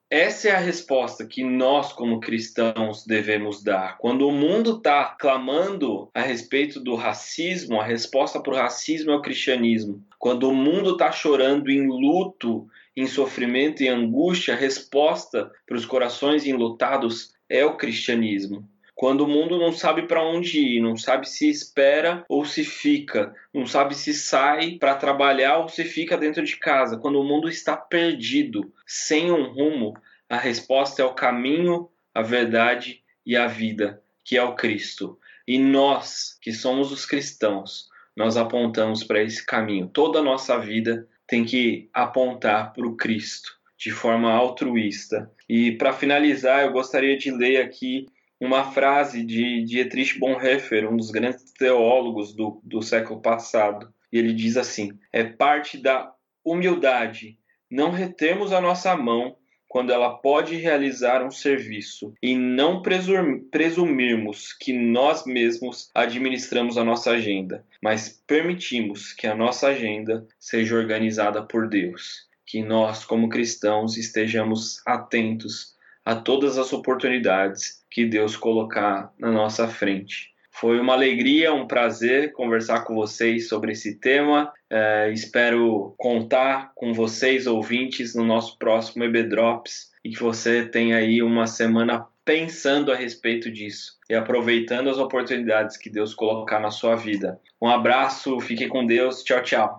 essa 0.09 0.49
é 0.49 0.53
a 0.53 0.61
resposta 0.61 1.27
que 1.27 1.43
nós, 1.43 1.93
como 1.93 2.21
cristãos, 2.21 3.05
devemos 3.05 3.65
dar. 3.65 3.99
Quando 3.99 4.29
o 4.29 4.33
mundo 4.33 4.77
está 4.77 5.07
clamando 5.07 6.09
a 6.15 6.21
respeito 6.21 6.79
do 6.79 6.95
racismo, 6.95 7.81
a 7.81 7.85
resposta 7.85 8.41
para 8.41 8.55
o 8.55 8.57
racismo 8.57 9.11
é 9.11 9.17
o 9.17 9.21
cristianismo. 9.21 10.01
Quando 10.17 10.49
o 10.49 10.55
mundo 10.55 10.93
está 10.93 11.11
chorando 11.11 11.69
em 11.69 11.89
luto 11.89 12.69
em 12.97 13.07
sofrimento 13.07 13.83
e 13.83 13.89
angústia, 13.89 14.55
a 14.55 14.57
resposta 14.57 15.51
para 15.67 15.77
os 15.77 15.85
corações 15.85 16.47
enlutados 16.47 17.33
é 17.49 17.65
o 17.65 17.77
cristianismo. 17.77 18.69
Quando 18.95 19.23
o 19.23 19.29
mundo 19.29 19.59
não 19.59 19.73
sabe 19.73 20.03
para 20.03 20.23
onde 20.23 20.59
ir, 20.61 20.81
não 20.81 20.97
sabe 20.97 21.29
se 21.29 21.51
espera 21.51 22.25
ou 22.29 22.45
se 22.45 22.65
fica, 22.65 23.35
não 23.53 23.67
sabe 23.67 23.95
se 23.95 24.15
sai 24.15 24.79
para 24.79 24.95
trabalhar 24.95 25.59
ou 25.59 25.69
se 25.69 25.85
fica 25.85 26.17
dentro 26.17 26.45
de 26.45 26.57
casa, 26.57 26.97
quando 26.97 27.21
o 27.21 27.25
mundo 27.25 27.49
está 27.49 27.77
perdido, 27.77 28.73
sem 28.87 29.33
um 29.33 29.53
rumo, 29.53 29.95
a 30.29 30.37
resposta 30.37 31.03
é 31.03 31.05
o 31.05 31.15
caminho, 31.15 31.89
a 32.15 32.23
verdade 32.23 33.03
e 33.27 33.37
a 33.37 33.49
vida, 33.49 34.01
que 34.25 34.37
é 34.37 34.43
o 34.43 34.55
Cristo. 34.55 35.19
E 35.47 35.59
nós, 35.59 36.39
que 36.41 36.53
somos 36.53 36.93
os 36.93 37.05
cristãos, 37.05 37.89
nós 38.17 38.37
apontamos 38.37 39.03
para 39.03 39.23
esse 39.23 39.45
caminho. 39.45 39.89
Toda 39.89 40.21
a 40.21 40.23
nossa 40.23 40.57
vida 40.59 41.09
tem 41.27 41.45
que 41.45 41.89
apontar 41.93 42.73
para 42.73 42.87
o 42.87 42.97
Cristo 42.97 43.51
de 43.79 43.91
forma 43.91 44.33
altruísta. 44.33 45.31
E 45.49 45.73
para 45.73 45.93
finalizar, 45.93 46.65
eu 46.65 46.73
gostaria 46.73 47.17
de 47.17 47.31
ler 47.31 47.61
aqui 47.61 48.07
uma 48.41 48.73
frase 48.73 49.25
de 49.25 49.63
Dietrich 49.65 50.19
Bonhoeffer, 50.19 50.91
um 50.91 50.97
dos 50.97 51.11
grandes 51.11 51.53
teólogos 51.53 52.35
do, 52.35 52.61
do 52.63 52.83
século 52.83 53.21
passado. 53.21 53.93
E 54.13 54.19
ele 54.19 54.33
diz 54.33 54.57
assim: 54.57 54.99
é 55.13 55.25
parte 55.25 55.79
da 55.79 56.13
humildade 56.45 57.39
não 57.71 57.91
retermos 57.91 58.53
a 58.53 58.61
nossa 58.61 58.97
mão 58.97 59.37
quando 59.67 59.93
ela 59.93 60.11
pode 60.19 60.55
realizar 60.55 61.25
um 61.25 61.31
serviço 61.33 62.15
e 62.23 62.37
não 62.37 62.81
presumirmos 62.81 64.53
que 64.53 64.73
nós 64.73 65.27
mesmos 65.27 65.91
administramos 65.93 66.79
a 66.79 66.85
nossa 66.85 67.11
agenda, 67.11 67.67
mas 67.85 68.09
permitimos 68.27 69.13
que 69.13 69.27
a 69.27 69.35
nossa 69.35 69.67
agenda 69.67 70.27
seja 70.39 70.75
organizada 70.75 71.43
por 71.43 71.69
Deus. 71.69 72.27
Que 72.47 72.63
nós, 72.63 73.05
como 73.05 73.29
cristãos, 73.29 73.99
estejamos 73.99 74.81
atentos 74.87 75.75
a 76.03 76.17
todas 76.17 76.57
as 76.57 76.73
oportunidades 76.73 77.85
que 77.91 78.07
Deus 78.07 78.39
colocar 78.39 79.13
na 79.19 79.31
nossa 79.31 79.69
frente. 79.69 80.33
Foi 80.51 80.81
uma 80.81 80.95
alegria, 80.95 81.53
um 81.53 81.67
prazer 81.67 82.33
conversar 82.33 82.85
com 82.85 82.95
vocês 82.95 83.49
sobre 83.49 83.73
esse 83.73 83.97
tema. 83.97 84.51
É, 84.71 85.13
espero 85.13 85.95
contar 85.99 86.73
com 86.75 86.95
vocês, 86.95 87.47
ouvintes, 87.47 88.15
no 88.15 88.25
nosso 88.25 88.59
próximo 88.59 89.05
EB 89.05 89.25
Drops 89.25 89.93
e 90.03 90.09
que 90.09 90.23
você 90.23 90.65
tenha 90.65 90.97
aí 90.97 91.23
uma 91.23 91.47
semana 91.47 92.07
pensando 92.25 92.93
a 92.93 92.97
respeito 92.97 93.51
disso 93.51 93.99
e 94.09 94.15
aproveitando 94.15 94.89
as 94.89 94.99
oportunidades 94.99 95.77
que 95.77 95.91
Deus 95.91 96.15
colocar 96.15 96.59
na 96.59 96.71
sua 96.71 96.95
vida. 96.97 97.41
Um 97.61 97.69
abraço, 97.69 98.41
fique 98.41 98.67
com 98.67 98.87
Deus. 98.87 99.23
Tchau, 99.23 99.43
tchau. 99.43 99.77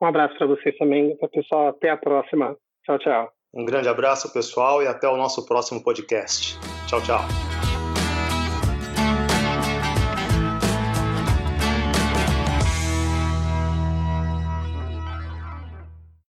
Um 0.00 0.06
abraço 0.06 0.36
para 0.36 0.46
vocês 0.46 0.76
também, 0.76 1.16
pessoal. 1.32 1.68
Até 1.68 1.90
a 1.90 1.96
próxima. 1.96 2.56
Tchau, 2.84 2.98
tchau. 2.98 3.32
Um 3.52 3.64
grande 3.64 3.88
abraço, 3.88 4.32
pessoal, 4.32 4.82
e 4.82 4.86
até 4.86 5.08
o 5.08 5.16
nosso 5.16 5.46
próximo 5.46 5.82
podcast. 5.82 6.58
Tchau, 6.86 7.02
tchau. 7.02 7.47